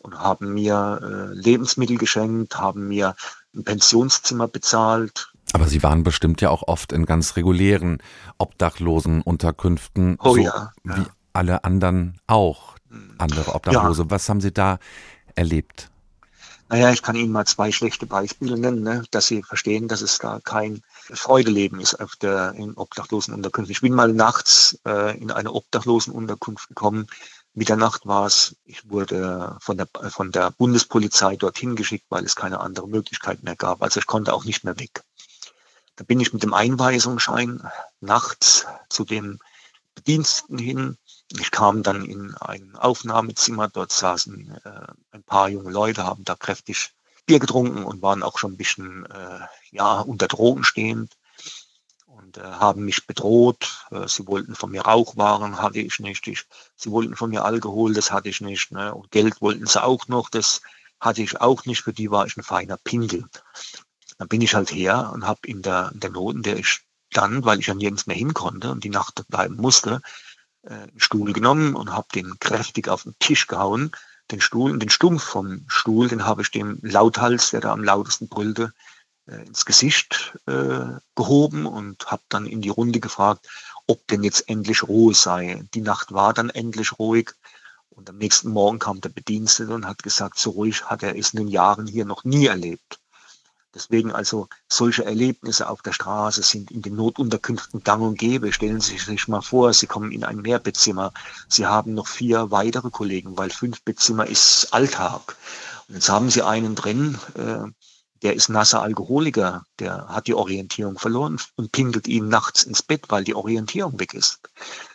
und 0.00 0.18
haben 0.18 0.54
mir 0.54 1.00
äh, 1.02 1.34
Lebensmittel 1.34 1.98
geschenkt, 1.98 2.56
haben 2.56 2.88
mir 2.88 3.16
ein 3.54 3.64
Pensionszimmer 3.64 4.48
bezahlt, 4.48 5.32
aber 5.52 5.66
Sie 5.66 5.82
waren 5.82 6.02
bestimmt 6.02 6.40
ja 6.40 6.50
auch 6.50 6.62
oft 6.66 6.92
in 6.92 7.06
ganz 7.06 7.36
regulären 7.36 7.98
obdachlosen 8.38 9.22
Unterkünften, 9.22 10.16
oh, 10.20 10.34
so 10.34 10.36
ja, 10.36 10.72
ja. 10.84 10.96
wie 10.96 11.06
alle 11.32 11.64
anderen 11.64 12.20
auch, 12.26 12.76
andere 13.18 13.54
Obdachlose. 13.54 14.02
Ja. 14.02 14.10
Was 14.10 14.28
haben 14.28 14.40
Sie 14.40 14.52
da 14.52 14.78
erlebt? 15.34 15.90
Naja, 16.70 16.90
ich 16.90 17.02
kann 17.02 17.16
Ihnen 17.16 17.32
mal 17.32 17.46
zwei 17.46 17.72
schlechte 17.72 18.04
Beispiele 18.04 18.58
nennen, 18.58 18.82
ne, 18.82 19.02
dass 19.10 19.26
Sie 19.26 19.42
verstehen, 19.42 19.88
dass 19.88 20.02
es 20.02 20.18
da 20.18 20.38
kein 20.44 20.82
Freudeleben 20.92 21.80
ist 21.80 21.94
auf 21.94 22.16
der, 22.16 22.52
in 22.52 22.74
Obdachlosenunterkünften. 22.74 23.72
Ich 23.72 23.80
bin 23.80 23.94
mal 23.94 24.12
nachts 24.12 24.78
äh, 24.86 25.18
in 25.18 25.30
eine 25.30 25.52
Obdachlosenunterkunft 25.52 26.68
gekommen. 26.68 27.06
Mitternacht 27.54 28.06
war 28.06 28.26
es. 28.26 28.56
Ich 28.64 28.88
wurde 28.90 29.56
von 29.60 29.78
der, 29.78 29.88
von 30.10 30.30
der 30.30 30.50
Bundespolizei 30.50 31.36
dorthin 31.36 31.74
geschickt, 31.74 32.04
weil 32.10 32.24
es 32.24 32.36
keine 32.36 32.60
andere 32.60 32.86
Möglichkeit 32.86 33.42
mehr 33.42 33.56
gab. 33.56 33.82
Also 33.82 34.00
ich 34.00 34.06
konnte 34.06 34.34
auch 34.34 34.44
nicht 34.44 34.62
mehr 34.62 34.78
weg. 34.78 35.02
Da 35.98 36.04
bin 36.04 36.20
ich 36.20 36.32
mit 36.32 36.42
dem 36.42 36.54
Einweisungsschein 36.54 37.62
nachts 38.00 38.66
zu 38.88 39.04
dem 39.04 39.38
Bediensteten 39.94 40.58
hin 40.58 40.96
ich 41.36 41.50
kam 41.50 41.82
dann 41.82 42.04
in 42.04 42.34
ein 42.36 42.74
Aufnahmezimmer, 42.76 43.68
dort 43.68 43.92
saßen 43.92 44.60
äh, 44.64 44.92
ein 45.12 45.22
paar 45.22 45.48
junge 45.48 45.70
Leute, 45.70 46.04
haben 46.04 46.24
da 46.24 46.34
kräftig 46.34 46.94
Bier 47.26 47.38
getrunken 47.38 47.84
und 47.84 48.00
waren 48.00 48.22
auch 48.22 48.38
schon 48.38 48.52
ein 48.52 48.56
bisschen 48.56 49.04
äh, 49.06 49.40
ja, 49.70 50.00
unter 50.00 50.26
Drogen 50.26 50.64
stehend 50.64 51.18
und 52.06 52.38
äh, 52.38 52.42
haben 52.42 52.86
mich 52.86 53.06
bedroht. 53.06 53.86
Äh, 53.90 54.08
sie 54.08 54.26
wollten 54.26 54.54
von 54.54 54.70
mir 54.70 54.82
Rauchwaren, 54.82 55.60
hatte 55.60 55.80
ich 55.80 56.00
nicht. 56.00 56.26
Ich, 56.26 56.46
sie 56.76 56.90
wollten 56.90 57.14
von 57.14 57.28
mir 57.28 57.44
Alkohol, 57.44 57.92
das 57.92 58.10
hatte 58.10 58.30
ich 58.30 58.40
nicht. 58.40 58.72
Ne? 58.72 58.94
Und 58.94 59.10
Geld 59.10 59.42
wollten 59.42 59.66
sie 59.66 59.82
auch 59.82 60.08
noch, 60.08 60.30
das 60.30 60.62
hatte 60.98 61.20
ich 61.20 61.42
auch 61.42 61.66
nicht. 61.66 61.82
Für 61.82 61.92
die 61.92 62.10
war 62.10 62.24
ich 62.24 62.38
ein 62.38 62.42
feiner 62.42 62.78
Pindel. 62.78 63.28
Dann 64.18 64.28
bin 64.28 64.40
ich 64.40 64.54
halt 64.54 64.72
her 64.72 65.10
und 65.14 65.26
habe 65.26 65.40
in 65.46 65.62
der, 65.62 65.90
in 65.94 66.00
der 66.00 66.10
Not, 66.10 66.36
in 66.36 66.42
der 66.42 66.56
ich 66.56 66.80
dann, 67.12 67.44
weil 67.44 67.60
ich 67.60 67.68
ja 67.68 67.74
nirgends 67.74 68.06
mehr 68.06 68.16
hin 68.16 68.34
konnte 68.34 68.70
und 68.70 68.84
die 68.84 68.90
Nacht 68.90 69.24
bleiben 69.28 69.56
musste, 69.56 70.02
äh, 70.62 70.74
einen 70.74 71.00
Stuhl 71.00 71.32
genommen 71.32 71.74
und 71.74 71.92
habe 71.92 72.08
den 72.14 72.38
kräftig 72.38 72.88
auf 72.88 73.04
den 73.04 73.14
Tisch 73.18 73.46
gehauen. 73.46 73.92
Den 74.30 74.40
Stuhl, 74.40 74.78
den 74.78 74.90
Stumpf 74.90 75.22
vom 75.22 75.64
Stuhl, 75.68 76.08
den 76.08 76.26
habe 76.26 76.42
ich 76.42 76.50
dem 76.50 76.78
Lauthals, 76.82 77.50
der 77.50 77.60
da 77.60 77.72
am 77.72 77.82
lautesten 77.82 78.28
brüllte, 78.28 78.74
äh, 79.26 79.46
ins 79.46 79.64
Gesicht 79.64 80.36
äh, 80.46 80.98
gehoben 81.14 81.66
und 81.66 82.10
habe 82.10 82.22
dann 82.28 82.46
in 82.46 82.60
die 82.60 82.68
Runde 82.68 83.00
gefragt, 83.00 83.48
ob 83.86 84.06
denn 84.08 84.22
jetzt 84.22 84.48
endlich 84.48 84.82
Ruhe 84.82 85.14
sei. 85.14 85.64
Die 85.74 85.80
Nacht 85.80 86.12
war 86.12 86.34
dann 86.34 86.50
endlich 86.50 86.98
ruhig 86.98 87.30
und 87.88 88.10
am 88.10 88.18
nächsten 88.18 88.50
Morgen 88.50 88.78
kam 88.78 89.00
der 89.00 89.08
Bedienstete 89.08 89.72
und 89.72 89.86
hat 89.86 90.02
gesagt, 90.02 90.38
so 90.38 90.50
ruhig 90.50 90.84
hat 90.84 91.02
er 91.02 91.16
es 91.16 91.32
in 91.32 91.38
den 91.38 91.48
Jahren 91.48 91.86
hier 91.86 92.04
noch 92.04 92.24
nie 92.24 92.46
erlebt. 92.46 92.97
Deswegen 93.78 94.10
also 94.10 94.48
solche 94.68 95.04
Erlebnisse 95.04 95.68
auf 95.70 95.82
der 95.82 95.92
Straße 95.92 96.42
sind 96.42 96.72
in 96.72 96.82
den 96.82 96.96
Notunterkünften 96.96 97.84
gang 97.84 98.02
und 98.02 98.18
gäbe. 98.18 98.52
Stellen 98.52 98.80
Sie 98.80 98.98
sich 98.98 99.28
mal 99.28 99.40
vor, 99.40 99.72
Sie 99.72 99.86
kommen 99.86 100.10
in 100.10 100.24
ein 100.24 100.38
Mehrbettzimmer. 100.38 101.12
Sie 101.48 101.64
haben 101.64 101.94
noch 101.94 102.08
vier 102.08 102.50
weitere 102.50 102.90
Kollegen, 102.90 103.38
weil 103.38 103.50
fünf 103.50 103.82
Bettzimmer 103.82 104.26
ist 104.26 104.74
Alltag. 104.74 105.36
Und 105.86 105.94
jetzt 105.94 106.08
haben 106.08 106.28
Sie 106.28 106.42
einen 106.42 106.74
drin, 106.74 107.18
äh, 107.34 107.70
der 108.22 108.34
ist 108.34 108.48
nasser 108.48 108.82
Alkoholiker, 108.82 109.62
der 109.78 110.08
hat 110.08 110.26
die 110.26 110.34
Orientierung 110.34 110.98
verloren 110.98 111.40
und 111.54 111.70
pinkelt 111.70 112.08
ihn 112.08 112.26
nachts 112.26 112.64
ins 112.64 112.82
Bett, 112.82 113.04
weil 113.10 113.22
die 113.22 113.36
Orientierung 113.36 114.00
weg 114.00 114.12
ist. 114.12 114.40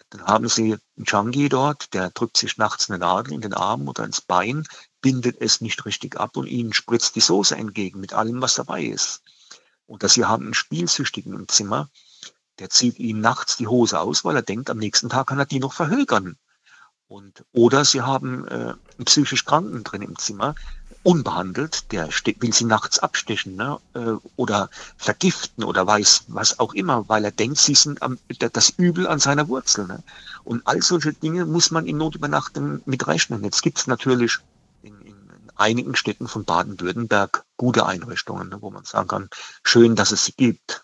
Dann 0.10 0.25
haben 0.25 0.50
Sie 0.50 0.74
einen 0.98 1.06
Junkie 1.06 1.48
dort, 1.48 1.94
der 1.94 2.10
drückt 2.10 2.36
sich 2.36 2.58
nachts 2.58 2.90
eine 2.90 3.00
Nadel 3.00 3.32
in 3.32 3.40
den 3.40 3.54
Arm 3.54 3.88
oder 3.88 4.04
ins 4.04 4.20
Bein, 4.20 4.68
bindet 5.04 5.38
es 5.40 5.62
nicht 5.62 5.86
richtig 5.86 6.20
ab 6.20 6.36
und 6.38 6.48
ihnen 6.48 6.74
spritzt 6.74 7.16
die 7.16 7.22
Soße 7.22 7.56
entgegen 7.56 8.00
mit 8.00 8.14
allem, 8.14 8.42
was 8.42 8.56
dabei 8.56 8.84
ist. 8.84 9.22
Oder 9.86 10.10
Sie 10.10 10.26
haben 10.26 10.46
einen 10.46 10.54
Spielsüchtigen 10.56 11.34
im 11.34 11.48
Zimmer, 11.48 11.92
der 12.58 12.72
zieht 12.72 12.98
ihnen 12.98 13.22
nachts 13.22 13.58
die 13.58 13.68
Hose 13.68 14.00
aus, 14.00 14.26
weil 14.26 14.36
er 14.36 14.42
denkt, 14.42 14.72
am 14.72 14.78
nächsten 14.78 15.10
Tag 15.10 15.28
kann 15.28 15.38
er 15.40 15.46
die 15.46 15.60
noch 15.60 15.74
verhökern. 15.74 16.38
Und, 17.08 17.44
oder 17.52 17.86
Sie 17.86 18.02
haben 18.02 18.48
äh, 18.48 18.74
einen 18.98 19.06
psychisch 19.06 19.46
Kranken 19.46 19.84
drin 19.84 20.02
im 20.02 20.18
Zimmer, 20.18 20.56
unbehandelt, 21.04 21.92
der 21.92 22.08
will 22.08 22.54
sie 22.54 22.64
nachts 22.64 23.00
abstechen 23.00 23.56
ne? 23.56 23.78
Äh, 23.94 24.14
oder 24.38 24.70
vergiften 24.98 25.64
oder 25.64 25.86
weiß 25.86 26.26
was 26.28 26.60
auch 26.60 26.74
immer, 26.74 27.08
weil 27.10 27.26
er 27.26 27.32
denkt, 27.32 27.58
sie 27.58 27.76
sind 27.76 28.02
am, 28.02 28.18
das 28.40 28.70
Übel 28.70 29.08
an 29.08 29.20
seiner 29.20 29.50
Wurzel. 29.50 29.86
Ne? 29.86 30.02
Und 30.46 30.66
all 30.66 30.82
solche 30.82 31.14
Dinge 31.14 31.46
muss 31.46 31.72
man 31.72 31.86
in 31.86 31.98
Notübernachten 31.98 32.82
mit 32.86 33.06
rechnen. 33.06 33.44
Jetzt 33.44 33.62
gibt 33.62 33.80
es 33.80 33.88
natürlich 33.88 34.40
einigen 35.56 35.96
Städten 35.96 36.28
von 36.28 36.46
Baden-Württemberg 36.46 37.46
gute 37.58 37.86
Einrichtungen, 37.86 38.50
ne, 38.50 38.62
wo 38.62 38.72
man 38.72 38.86
sagen 38.86 39.08
kann, 39.08 39.30
schön, 39.64 39.96
dass 39.96 40.12
es 40.12 40.26
sie 40.26 40.34
gibt. 40.34 40.84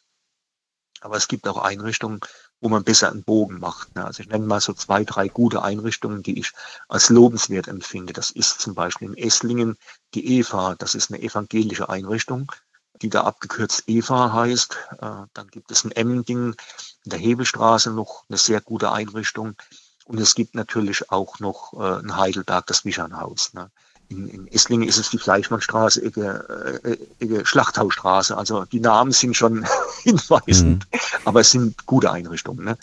Aber 1.02 1.16
es 1.16 1.28
gibt 1.28 1.48
auch 1.48 1.58
Einrichtungen, 1.58 2.20
wo 2.62 2.70
man 2.70 2.84
besser 2.84 3.12
einen 3.12 3.24
Bogen 3.24 3.60
macht. 3.60 3.96
Ne? 3.96 4.06
Also 4.06 4.22
ich 4.22 4.30
nenne 4.30 4.46
mal 4.46 4.60
so 4.60 4.74
zwei, 4.74 5.04
drei 5.04 5.28
gute 5.30 5.64
Einrichtungen, 5.64 6.24
die 6.24 6.40
ich 6.40 6.52
als 6.88 7.10
lobenswert 7.10 7.68
empfinde. 7.68 8.14
Das 8.14 8.32
ist 8.32 8.60
zum 8.60 8.76
Beispiel 8.76 9.10
in 9.10 9.18
Esslingen 9.18 9.78
die 10.14 10.40
EVA. 10.40 10.76
Das 10.76 10.96
ist 10.96 11.12
eine 11.12 11.22
evangelische 11.22 11.90
Einrichtung, 11.90 12.52
die 13.02 13.10
da 13.10 13.24
abgekürzt 13.24 13.84
EVA 13.88 14.34
heißt. 14.34 14.78
Äh, 15.02 15.26
dann 15.34 15.48
gibt 15.48 15.72
es 15.72 15.86
in 15.86 15.92
Emmending 15.92 16.54
in 17.06 17.10
der 17.10 17.20
Hebelstraße 17.20 17.92
noch 17.92 18.26
eine 18.28 18.38
sehr 18.38 18.62
gute 18.62 18.92
Einrichtung. 18.92 19.56
Und 20.06 20.20
es 20.20 20.36
gibt 20.36 20.56
natürlich 20.56 21.12
auch 21.12 21.40
noch 21.40 21.74
äh, 21.80 22.00
in 22.02 22.18
Heidelberg 22.18 22.66
das 22.68 22.84
Wischernhaus. 22.84 23.54
In, 24.10 24.28
in 24.28 24.48
Esslingen 24.48 24.88
ist 24.88 24.98
es 24.98 25.10
die 25.10 25.20
Fleischmannstraße, 25.20 26.04
Ecke, 26.04 26.82
äh, 26.84 26.98
Ecke 27.24 27.46
Schlachthausstraße. 27.46 28.36
Also 28.36 28.66
die 28.66 28.80
Namen 28.80 29.12
sind 29.12 29.38
schon 29.38 29.66
hinweisend, 30.04 30.88
mhm. 30.92 31.00
aber 31.26 31.42
es 31.42 31.52
sind 31.52 31.86
gute 31.86 32.12
Einrichtungen. 32.12 32.66
Ne? 32.66 32.78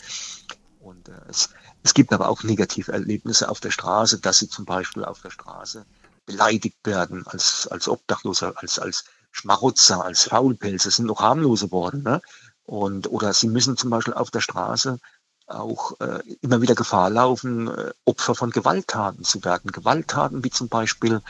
Und 0.79 1.09
äh, 1.09 1.13
es, 1.29 1.49
es 1.83 1.93
gibt 1.93 2.13
aber 2.13 2.29
auch 2.29 2.43
negative 2.43 2.91
Erlebnisse 2.91 3.49
auf 3.49 3.59
der 3.59 3.71
Straße, 3.71 4.19
dass 4.19 4.39
sie 4.39 4.49
zum 4.49 4.65
Beispiel 4.65 5.05
auf 5.05 5.21
der 5.21 5.31
Straße 5.31 5.85
beleidigt 6.25 6.77
werden 6.85 7.25
als, 7.27 7.67
als 7.67 7.87
Obdachloser, 7.87 8.53
als, 8.57 8.79
als 8.79 9.05
Schmarotzer, 9.31 10.03
als 10.03 10.23
Faulpelze, 10.23 10.91
sind 10.91 11.05
noch 11.05 11.21
harmlose 11.21 11.71
Worte. 11.71 11.97
Ne? 11.97 12.21
Und, 12.63 13.09
oder 13.09 13.33
sie 13.33 13.47
müssen 13.47 13.77
zum 13.77 13.89
Beispiel 13.89 14.13
auf 14.13 14.31
der 14.31 14.41
Straße 14.41 14.99
auch 15.47 15.99
äh, 15.99 16.19
immer 16.41 16.61
wieder 16.61 16.75
Gefahr 16.75 17.09
laufen, 17.09 17.67
äh, 17.67 17.91
Opfer 18.05 18.35
von 18.35 18.51
Gewalttaten 18.51 19.23
zu 19.23 19.43
werden. 19.43 19.71
Gewalttaten 19.71 20.43
wie 20.43 20.49
zum 20.49 20.67
Beispiel 20.67 21.21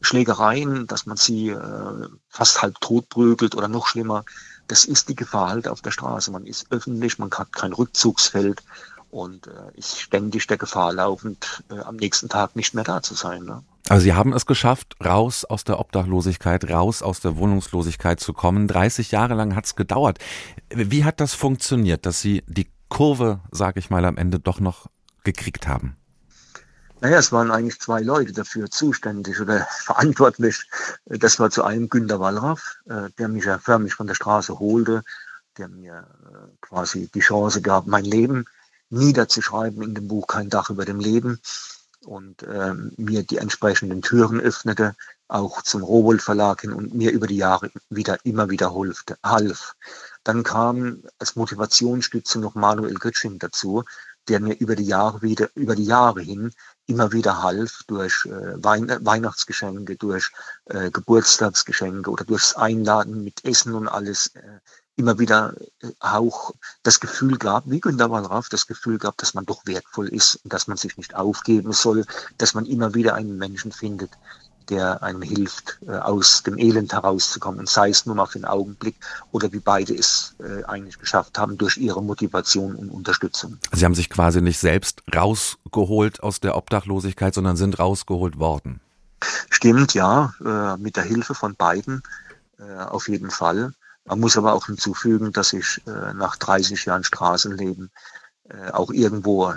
Schlägereien, 0.00 0.86
dass 0.86 1.06
man 1.06 1.16
sie 1.16 1.48
äh, 1.48 2.08
fast 2.28 2.62
halb 2.62 2.80
tot 2.80 3.08
prügelt 3.08 3.54
oder 3.54 3.68
noch 3.68 3.86
schlimmer. 3.86 4.24
Das 4.68 4.84
ist 4.84 5.08
die 5.08 5.16
Gefahr 5.16 5.50
halt 5.50 5.68
auf 5.68 5.82
der 5.82 5.90
Straße. 5.90 6.30
Man 6.30 6.46
ist 6.46 6.66
öffentlich, 6.70 7.18
man 7.18 7.30
hat 7.32 7.52
kein 7.52 7.72
Rückzugsfeld 7.72 8.62
und 9.10 9.46
äh, 9.46 9.78
ist 9.78 10.00
ständig 10.00 10.46
der 10.46 10.56
Gefahr 10.56 10.92
laufend, 10.92 11.64
äh, 11.70 11.78
am 11.80 11.96
nächsten 11.96 12.28
Tag 12.28 12.56
nicht 12.56 12.74
mehr 12.74 12.84
da 12.84 13.02
zu 13.02 13.14
sein. 13.14 13.44
Ne? 13.44 13.62
Also 13.88 14.04
Sie 14.04 14.14
haben 14.14 14.32
es 14.32 14.46
geschafft, 14.46 14.96
raus 15.04 15.44
aus 15.44 15.64
der 15.64 15.78
Obdachlosigkeit, 15.78 16.68
raus 16.70 17.02
aus 17.02 17.20
der 17.20 17.36
Wohnungslosigkeit 17.36 18.18
zu 18.18 18.32
kommen. 18.32 18.66
30 18.66 19.10
Jahre 19.10 19.34
lang 19.34 19.54
hat 19.54 19.66
es 19.66 19.76
gedauert. 19.76 20.18
Wie 20.70 21.04
hat 21.04 21.20
das 21.20 21.34
funktioniert, 21.34 22.06
dass 22.06 22.20
Sie 22.20 22.42
die 22.46 22.66
Kurve, 22.88 23.40
sage 23.50 23.80
ich 23.80 23.90
mal, 23.90 24.04
am 24.04 24.16
Ende 24.16 24.40
doch 24.40 24.60
noch 24.60 24.86
gekriegt 25.24 25.66
haben? 25.66 25.96
Naja, 27.00 27.18
es 27.18 27.32
waren 27.32 27.50
eigentlich 27.50 27.80
zwei 27.80 28.00
Leute 28.00 28.32
dafür 28.32 28.70
zuständig 28.70 29.40
oder 29.40 29.66
verantwortlich. 29.70 30.68
Das 31.04 31.38
war 31.38 31.50
zu 31.50 31.64
einem 31.64 31.88
Günter 31.88 32.20
Wallraff, 32.20 32.78
äh, 32.86 33.10
der 33.18 33.28
mich 33.28 33.44
ja 33.44 33.58
förmlich 33.58 33.94
von 33.94 34.06
der 34.06 34.14
Straße 34.14 34.58
holte, 34.58 35.02
der 35.58 35.68
mir 35.68 36.06
äh, 36.24 36.56
quasi 36.60 37.10
die 37.14 37.20
Chance 37.20 37.60
gab, 37.60 37.86
mein 37.86 38.04
Leben 38.04 38.46
niederzuschreiben 38.90 39.82
in 39.82 39.94
dem 39.94 40.08
Buch 40.08 40.26
Kein 40.26 40.48
Dach 40.50 40.70
über 40.70 40.84
dem 40.84 41.00
Leben 41.00 41.40
und 42.06 42.42
äh, 42.42 42.74
mir 42.96 43.22
die 43.22 43.38
entsprechenden 43.38 44.02
Türen 44.02 44.40
öffnete, 44.40 44.94
auch 45.28 45.62
zum 45.62 45.82
Rowold 45.82 46.22
Verlag 46.22 46.60
hin 46.60 46.72
und 46.72 46.94
mir 46.94 47.10
über 47.10 47.26
die 47.26 47.36
Jahre 47.36 47.70
wieder 47.90 48.18
immer 48.24 48.50
wieder 48.50 48.74
half. 49.24 49.74
Dann 50.24 50.42
kam 50.42 51.02
als 51.18 51.36
Motivationsstütze 51.36 52.40
noch 52.40 52.54
Manuel 52.54 52.94
Götsching 52.94 53.38
dazu, 53.38 53.84
der 54.28 54.40
mir 54.40 54.54
über 54.58 54.74
die 54.74 54.86
Jahre 54.86 55.22
wieder, 55.22 55.50
über 55.54 55.76
die 55.76 55.84
Jahre 55.84 56.22
hin 56.22 56.52
immer 56.86 57.12
wieder 57.12 57.42
half 57.42 57.80
durch 57.86 58.26
äh, 58.26 58.62
Wein 58.62 58.88
Weihnachtsgeschenke, 59.02 59.96
durch 59.96 60.30
äh, 60.66 60.90
Geburtstagsgeschenke 60.90 62.10
oder 62.10 62.24
durchs 62.24 62.54
Einladen 62.54 63.22
mit 63.22 63.44
Essen 63.44 63.74
und 63.74 63.88
alles 63.88 64.28
äh, 64.34 64.60
immer 64.96 65.18
wieder 65.18 65.54
äh, 65.80 65.90
auch 66.00 66.54
das 66.82 67.00
Gefühl 67.00 67.38
gab, 67.38 67.64
wie 67.70 67.80
Günter 67.80 68.10
Wallraff, 68.10 68.48
das 68.48 68.66
Gefühl 68.66 68.98
gab, 68.98 69.16
dass 69.18 69.34
man 69.34 69.46
doch 69.46 69.66
wertvoll 69.66 70.08
ist 70.08 70.36
und 70.36 70.52
dass 70.52 70.66
man 70.66 70.76
sich 70.76 70.96
nicht 70.96 71.14
aufgeben 71.14 71.72
soll, 71.72 72.04
dass 72.38 72.54
man 72.54 72.66
immer 72.66 72.94
wieder 72.94 73.14
einen 73.14 73.36
Menschen 73.36 73.72
findet, 73.72 74.10
der 74.68 75.02
einem 75.02 75.22
hilft, 75.22 75.78
äh, 75.86 75.92
aus 75.92 76.42
dem 76.42 76.58
Elend 76.58 76.92
herauszukommen, 76.92 77.66
sei 77.66 77.90
es 77.90 78.06
nur 78.06 78.14
mal 78.14 78.26
für 78.26 78.36
einen 78.36 78.44
Augenblick 78.44 78.96
oder 79.32 79.52
wie 79.52 79.60
beide 79.60 79.94
es 79.94 80.34
äh, 80.38 80.64
eigentlich 80.64 80.98
geschafft 80.98 81.38
haben 81.38 81.58
durch 81.58 81.76
ihre 81.76 82.02
Motivation 82.02 82.74
und 82.74 82.90
Unterstützung. 82.90 83.58
Sie 83.72 83.84
haben 83.84 83.94
sich 83.94 84.10
quasi 84.10 84.40
nicht 84.40 84.58
selbst 84.58 85.02
rausgeholt 85.14 86.22
aus 86.22 86.40
der 86.40 86.56
Obdachlosigkeit, 86.56 87.34
sondern 87.34 87.56
sind 87.56 87.78
rausgeholt 87.78 88.38
worden. 88.38 88.80
Stimmt, 89.50 89.94
ja, 89.94 90.34
äh, 90.44 90.76
mit 90.76 90.96
der 90.96 91.04
Hilfe 91.04 91.34
von 91.34 91.54
beiden 91.54 92.02
auf 92.88 93.08
jeden 93.08 93.32
Fall. 93.32 93.74
Man 94.04 94.20
muss 94.20 94.38
aber 94.38 94.54
auch 94.54 94.66
hinzufügen, 94.66 95.32
dass 95.32 95.52
ich 95.52 95.82
nach 96.14 96.36
30 96.36 96.84
Jahren 96.84 97.02
Straßenleben 97.02 97.90
auch 98.72 98.90
irgendwo 98.92 99.52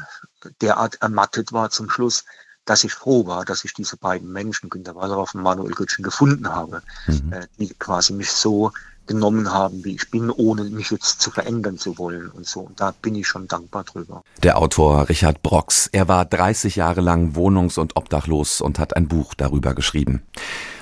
derart 0.61 0.95
ermattet 0.95 1.53
war 1.53 1.69
zum 1.69 1.91
Schluss, 1.91 2.25
dass 2.67 2.83
ich 2.83 2.93
froh 2.93 3.25
war, 3.25 3.45
dass 3.45 3.63
ich 3.63 3.73
diese 3.73 3.97
beiden 3.97 4.31
Menschen, 4.31 4.69
Günter 4.69 4.93
Wallerhoff 4.93 5.33
und 5.33 5.41
Manuel 5.41 5.73
Götzschen, 5.73 6.03
gefunden 6.03 6.49
habe, 6.49 6.83
mhm. 7.07 7.33
äh, 7.33 7.47
die 7.57 7.73
quasi 7.73 8.13
mich 8.13 8.29
so 8.29 8.71
genommen 9.07 9.51
haben, 9.51 9.83
wie 9.83 9.95
ich 9.95 10.11
bin, 10.11 10.29
ohne 10.29 10.63
mich 10.65 10.91
jetzt 10.91 11.21
zu 11.21 11.31
verändern 11.31 11.77
zu 11.77 11.97
wollen 11.97 12.29
und 12.29 12.45
so. 12.45 12.61
Und 12.61 12.79
da 12.79 12.93
bin 13.01 13.15
ich 13.15 13.27
schon 13.27 13.47
dankbar 13.47 13.83
drüber. 13.83 14.23
Der 14.43 14.57
Autor 14.57 15.09
Richard 15.09 15.41
Brox, 15.41 15.87
er 15.91 16.07
war 16.07 16.25
30 16.25 16.75
Jahre 16.75 17.01
lang 17.01 17.35
wohnungs- 17.35 17.79
und 17.79 17.95
obdachlos 17.95 18.61
und 18.61 18.79
hat 18.79 18.95
ein 18.95 19.07
Buch 19.07 19.33
darüber 19.33 19.73
geschrieben. 19.73 20.21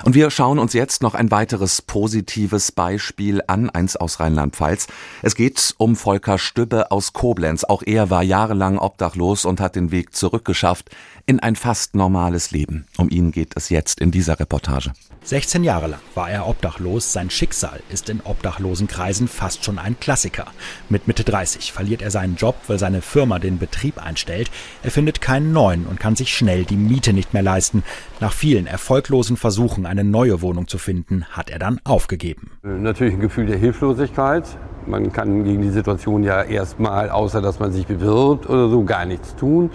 Und 0.04 0.14
wir 0.14 0.30
schauen 0.30 0.58
uns 0.58 0.72
jetzt 0.72 1.02
noch 1.02 1.14
ein 1.14 1.30
weiteres 1.30 1.82
positives 1.82 2.72
Beispiel 2.72 3.42
an, 3.46 3.70
eins 3.70 3.96
aus 3.96 4.20
Rheinland-Pfalz. 4.20 4.88
Es 5.22 5.34
geht 5.34 5.74
um 5.78 5.96
Volker 5.96 6.38
Stübbe 6.38 6.90
aus 6.90 7.12
Koblenz. 7.12 7.64
Auch 7.64 7.82
er 7.84 8.10
war 8.10 8.22
jahrelang 8.22 8.78
obdachlos 8.78 9.44
und 9.44 9.60
hat 9.60 9.76
den 9.76 9.90
Weg 9.90 10.14
zurückgeschafft 10.14 10.90
in 11.26 11.40
ein 11.40 11.56
fast 11.56 11.94
normales 11.94 12.50
Leben. 12.50 12.86
Um 12.96 13.08
ihn 13.08 13.32
geht 13.32 13.52
es 13.56 13.68
jetzt 13.68 14.00
in 14.00 14.10
dieser 14.10 14.38
Reportage. 14.38 14.92
16 15.26 15.64
Jahre 15.64 15.88
lang 15.88 16.00
war 16.14 16.30
er 16.30 16.46
obdachlos. 16.46 17.12
Sein 17.12 17.30
Schicksal 17.30 17.80
ist 17.90 18.08
in 18.08 18.20
obdachlosen 18.22 18.86
Kreisen 18.86 19.26
fast 19.26 19.64
schon 19.64 19.80
ein 19.80 19.98
Klassiker. 19.98 20.46
Mit 20.88 21.08
Mitte 21.08 21.24
30 21.24 21.72
verliert 21.72 22.00
er 22.00 22.12
seinen 22.12 22.36
Job, 22.36 22.54
weil 22.68 22.78
seine 22.78 23.02
Firma 23.02 23.40
den 23.40 23.58
Betrieb 23.58 24.00
einstellt. 24.00 24.52
Er 24.84 24.92
findet 24.92 25.20
keinen 25.20 25.52
neuen 25.52 25.86
und 25.86 25.98
kann 25.98 26.14
sich 26.14 26.32
schnell 26.32 26.64
die 26.64 26.76
Miete 26.76 27.12
nicht 27.12 27.34
mehr 27.34 27.42
leisten. 27.42 27.82
Nach 28.20 28.32
vielen 28.32 28.68
erfolglosen 28.68 29.36
Versuchen, 29.36 29.84
eine 29.84 30.04
neue 30.04 30.42
Wohnung 30.42 30.68
zu 30.68 30.78
finden, 30.78 31.24
hat 31.32 31.50
er 31.50 31.58
dann 31.58 31.80
aufgegeben. 31.82 32.52
Natürlich 32.62 33.14
ein 33.14 33.20
Gefühl 33.20 33.46
der 33.46 33.58
Hilflosigkeit. 33.58 34.44
Man 34.86 35.12
kann 35.12 35.42
gegen 35.42 35.60
die 35.60 35.70
Situation 35.70 36.22
ja 36.22 36.44
erstmal, 36.44 37.10
außer 37.10 37.42
dass 37.42 37.58
man 37.58 37.72
sich 37.72 37.88
bewirbt 37.88 38.48
oder 38.48 38.68
so, 38.68 38.84
gar 38.84 39.04
nichts 39.04 39.34
tun 39.34 39.70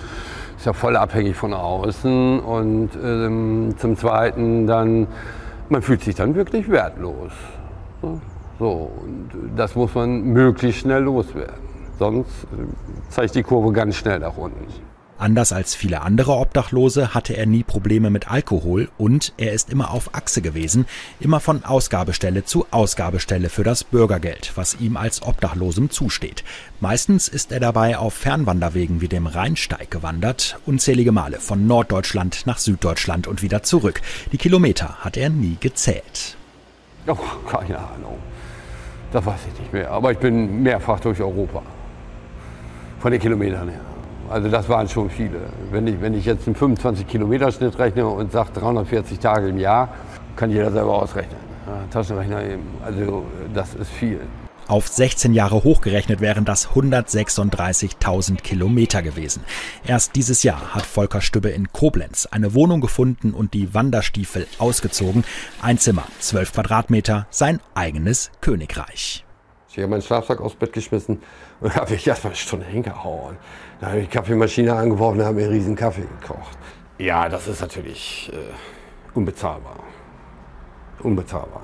ist 0.62 0.68
ja 0.68 0.74
voll 0.74 0.96
abhängig 0.96 1.36
von 1.36 1.56
außen. 1.56 2.40
Und 2.40 2.92
ähm, 3.04 3.74
zum 3.78 3.98
Zweiten 3.98 4.68
dann, 4.68 5.08
man 5.72 5.82
fühlt 5.82 6.04
sich 6.04 6.16
dann 6.16 6.36
wirklich 6.36 6.70
wertlos. 6.70 7.32
So, 8.60 8.92
und 9.02 9.32
das 9.56 9.76
muss 9.76 9.96
man 9.96 10.22
möglichst 10.22 10.82
schnell 10.82 11.04
loswerden. 11.04 11.72
Sonst 11.98 12.30
äh, 12.44 13.10
zeigt 13.10 13.36
die 13.36 13.44
Kurve 13.44 13.72
ganz 13.72 13.96
schnell 13.96 14.20
nach 14.20 14.38
unten. 14.38 14.66
Anders 15.22 15.54
als 15.54 15.76
viele 15.76 16.02
andere 16.02 16.32
Obdachlose 16.32 17.14
hatte 17.14 17.38
er 17.38 17.46
nie 17.46 17.62
Probleme 17.62 18.10
mit 18.10 18.32
Alkohol 18.32 18.90
und 18.98 19.34
er 19.38 19.54
ist 19.54 19.70
immer 19.70 19.92
auf 19.92 20.16
Achse 20.16 20.42
gewesen, 20.42 20.88
immer 21.20 21.40
von 21.40 21.64
Ausgabestelle 21.64 22.44
zu 22.44 22.66
Ausgabestelle 22.72 23.50
für 23.50 23.64
das 23.64 23.84
Bürgergeld, 23.84 24.54
was 24.56 24.80
ihm 24.80 24.98
als 24.98 25.22
Obdachlosem 25.22 25.92
zusteht. 25.92 26.44
Meistens 26.80 27.28
ist 27.28 27.52
er 27.52 27.60
dabei 27.60 28.00
auf 28.00 28.16
Fernwanderwegen 28.16 29.00
wie 29.00 29.10
dem 29.10 29.28
Rheinsteig 29.28 29.92
gewandert, 29.92 30.58
unzählige 30.66 31.12
Male 31.12 31.40
von 31.40 31.68
Norddeutschland 31.68 32.48
nach 32.48 32.58
Süddeutschland 32.58 33.28
und 33.28 33.44
wieder 33.44 33.62
zurück. 33.62 34.02
Die 34.32 34.40
Kilometer 34.40 34.96
hat 35.02 35.18
er 35.18 35.30
nie 35.30 35.58
gezählt. 35.60 36.36
Oh, 37.06 37.16
keine 37.48 37.78
Ahnung. 37.78 38.18
Das 39.14 39.24
weiß 39.24 39.42
ich 39.54 39.60
nicht 39.60 39.72
mehr. 39.72 39.92
Aber 39.92 40.14
ich 40.14 40.18
bin 40.18 40.64
mehrfach 40.64 41.00
durch 41.00 41.22
Europa. 41.22 41.62
Von 43.00 43.12
den 43.12 43.22
Kilometern 43.22 43.70
her. 43.70 43.91
Also 44.32 44.50
das 44.50 44.70
waren 44.70 44.88
schon 44.88 45.10
viele. 45.10 45.42
Wenn 45.72 45.88
ich, 45.88 46.02
wenn 46.02 46.14
ich 46.14 46.26
jetzt 46.26 46.48
einen 46.48 46.56
25-Kilometer-Schnitt 46.56 47.78
rechne 47.78 48.08
und 48.08 48.32
sage 48.32 48.52
340 48.54 49.20
Tage 49.20 49.50
im 49.50 49.58
Jahr, 49.58 49.90
kann 50.36 50.50
jeder 50.50 50.72
selber 50.72 51.02
ausrechnen. 51.02 51.38
Taschenrechner 51.92 52.44
eben. 52.44 52.64
Also 52.84 53.26
das 53.54 53.74
ist 53.76 53.92
viel. 53.92 54.22
Auf 54.68 54.88
16 54.88 55.34
Jahre 55.34 55.64
hochgerechnet 55.66 56.22
wären 56.22 56.46
das 56.46 56.70
136.000 56.70 58.38
Kilometer 58.38 59.02
gewesen. 59.02 59.44
Erst 59.86 60.16
dieses 60.16 60.44
Jahr 60.44 60.74
hat 60.74 60.86
Volker 60.86 61.20
Stübbe 61.20 61.50
in 61.50 61.74
Koblenz 61.74 62.26
eine 62.26 62.54
Wohnung 62.54 62.80
gefunden 62.80 63.34
und 63.34 63.54
die 63.54 63.74
Wanderstiefel 63.74 64.48
ausgezogen. 64.60 65.26
Ein 65.62 65.78
Zimmer, 65.78 66.06
12 66.20 66.54
Quadratmeter, 66.54 67.28
sein 67.32 67.60
eigenes 67.76 68.32
Königreich. 68.40 69.26
Ich 69.72 69.78
habe 69.78 69.88
meinen 69.88 70.02
Schlafsack 70.02 70.42
aufs 70.42 70.56
Bett 70.56 70.74
geschmissen 70.74 71.22
und 71.62 71.76
habe 71.76 71.96
ich 71.96 72.06
erst 72.06 72.24
mal 72.24 72.32
eine 72.32 72.38
Stunde 72.38 72.66
hingehauen. 72.66 73.38
Dann 73.80 73.92
habe 73.92 74.02
ich 74.02 74.10
die 74.10 74.18
Kaffeemaschine 74.18 74.76
angeworfen 74.76 75.20
und 75.20 75.26
habe 75.26 75.36
mir 75.38 75.44
einen 75.46 75.54
riesen 75.54 75.76
Kaffee 75.76 76.02
gekocht. 76.20 76.58
Ja, 76.98 77.30
das 77.30 77.48
ist 77.48 77.62
natürlich 77.62 78.32
äh, 78.34 79.18
unbezahlbar. 79.18 79.78
Unbezahlbar. 81.00 81.62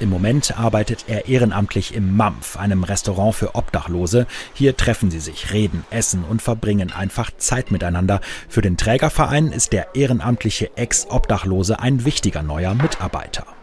Im 0.00 0.10
Moment 0.10 0.56
arbeitet 0.56 1.06
er 1.08 1.26
ehrenamtlich 1.26 1.92
im 1.92 2.16
MAMF, 2.16 2.56
einem 2.56 2.84
Restaurant 2.84 3.34
für 3.34 3.56
Obdachlose. 3.56 4.28
Hier 4.54 4.76
treffen 4.76 5.10
sie 5.10 5.18
sich, 5.18 5.52
reden, 5.52 5.84
essen 5.90 6.22
und 6.22 6.40
verbringen 6.40 6.92
einfach 6.92 7.32
Zeit 7.36 7.72
miteinander. 7.72 8.20
Für 8.48 8.60
den 8.60 8.76
Trägerverein 8.76 9.50
ist 9.50 9.72
der 9.72 9.96
ehrenamtliche 9.96 10.76
Ex-Obdachlose 10.76 11.80
ein 11.80 12.04
wichtiger 12.04 12.44
neuer 12.44 12.74
Mitarbeiter. 12.74 13.57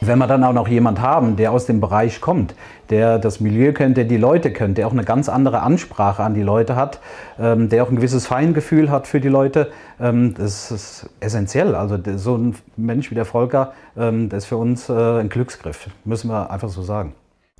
Wenn 0.00 0.18
wir 0.18 0.28
dann 0.28 0.44
auch 0.44 0.52
noch 0.52 0.68
jemand 0.68 1.00
haben, 1.00 1.34
der 1.34 1.50
aus 1.50 1.66
dem 1.66 1.80
Bereich 1.80 2.20
kommt, 2.20 2.54
der 2.88 3.18
das 3.18 3.40
Milieu 3.40 3.72
kennt, 3.72 3.96
der 3.96 4.04
die 4.04 4.16
Leute 4.16 4.52
kennt, 4.52 4.78
der 4.78 4.86
auch 4.86 4.92
eine 4.92 5.02
ganz 5.02 5.28
andere 5.28 5.60
Ansprache 5.60 6.22
an 6.22 6.34
die 6.34 6.42
Leute 6.42 6.76
hat, 6.76 7.00
ähm, 7.38 7.68
der 7.68 7.82
auch 7.82 7.90
ein 7.90 7.96
gewisses 7.96 8.26
Feingefühl 8.26 8.90
hat 8.90 9.08
für 9.08 9.20
die 9.20 9.28
Leute, 9.28 9.72
ähm, 10.00 10.34
das 10.34 10.70
ist 10.70 11.10
essentiell. 11.18 11.74
Also 11.74 11.98
so 12.16 12.36
ein 12.36 12.54
Mensch 12.76 13.10
wie 13.10 13.16
der 13.16 13.24
Volker, 13.24 13.72
ähm, 13.96 14.28
das 14.28 14.44
ist 14.44 14.48
für 14.48 14.56
uns 14.56 14.88
äh, 14.88 14.92
ein 14.92 15.28
Glücksgriff, 15.28 15.88
müssen 16.04 16.30
wir 16.30 16.50
einfach 16.50 16.68
so 16.68 16.82
sagen. 16.82 17.14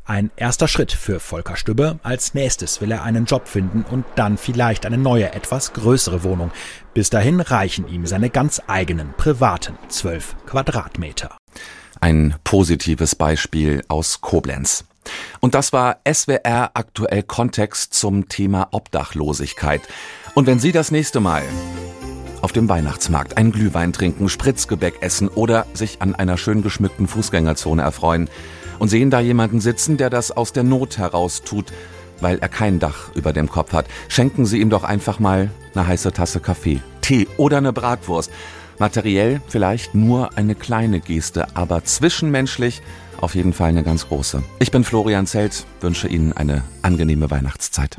Ein 0.05 0.31
erster 0.37 0.69
Schritt 0.69 0.93
für 0.93 1.21
Volker 1.21 1.57
Stübbe. 1.57 1.99
Als 2.03 2.33
nächstes 2.33 2.81
will 2.81 2.93
er 2.93 3.03
einen 3.03 3.27
Job 3.27 3.47
finden 3.47 3.85
und 3.91 4.07
dann 4.15 4.39
vielleicht 4.39 4.87
eine 4.87 4.97
neue, 4.97 5.35
etwas 5.35 5.75
größere 5.75 6.23
Wohnung. 6.23 6.51
Bis 6.95 7.11
dahin 7.11 7.41
reichen 7.41 7.87
ihm 7.89 8.07
seine 8.07 8.31
ganz 8.31 8.63
eigenen, 8.69 9.13
privaten 9.19 9.77
zwölf 9.89 10.35
Quadratmeter. 10.47 11.37
Ein 12.01 12.35
positives 12.45 13.15
Beispiel 13.15 13.83
aus 13.89 14.21
Koblenz. 14.21 14.85
Und 15.41 15.55
das 15.55 15.73
war 15.73 15.99
SWR 16.11 16.71
aktuell 16.75 17.23
Kontext 17.23 17.95
zum 17.95 18.29
Thema 18.29 18.69
Obdachlosigkeit. 18.71 19.81
Und 20.35 20.47
wenn 20.47 20.61
Sie 20.61 20.71
das 20.71 20.91
nächste 20.91 21.21
Mal 21.21 21.43
auf 22.41 22.53
dem 22.53 22.69
Weihnachtsmarkt 22.69 23.37
einen 23.37 23.51
Glühwein 23.51 23.93
trinken, 23.93 24.29
Spritzgebäck 24.29 25.03
essen 25.03 25.29
oder 25.29 25.67
sich 25.75 26.01
an 26.01 26.15
einer 26.15 26.37
schön 26.37 26.63
geschmückten 26.63 27.09
Fußgängerzone 27.09 27.83
erfreuen 27.83 28.31
und 28.79 28.89
sehen 28.89 29.11
da 29.11 29.19
jemanden 29.19 29.61
sitzen, 29.61 29.97
der 29.97 30.11
das 30.11 30.31
aus 30.31 30.53
der 30.53 30.63
Not 30.63 30.99
heraus 30.99 31.43
tut, 31.43 31.73
weil 32.21 32.39
er 32.39 32.49
kein 32.49 32.79
Dach 32.79 33.15
über 33.15 33.33
dem 33.33 33.49
Kopf 33.49 33.73
hat, 33.73 33.87
schenken 34.09 34.47
Sie 34.47 34.61
ihm 34.61 34.71
doch 34.71 34.85
einfach 34.85 35.19
mal 35.19 35.51
eine 35.75 35.87
heiße 35.87 36.13
Tasse 36.13 36.39
Kaffee, 36.39 36.81
Tee 37.01 37.27
oder 37.39 37.57
eine 37.57 37.73
Bratwurst 37.73 38.31
Materiell 38.79 39.41
vielleicht 39.49 39.95
nur 39.95 40.37
eine 40.37 40.55
kleine 40.55 41.01
Geste, 41.01 41.57
aber 41.57 41.85
zwischenmenschlich 41.85 42.81
auf 43.21 43.35
jeden 43.35 43.53
Fall 43.53 43.71
eine 43.71 43.83
ganz 43.83 44.07
große. 44.07 44.43
Ich 44.61 44.71
bin 44.71 44.85
Florian 44.85 45.27
Zelt, 45.27 45.67
wünsche 45.81 46.07
Ihnen 46.07 46.33
eine 46.33 46.63
angenehme 46.83 47.31
Weihnachtszeit. 47.31 47.99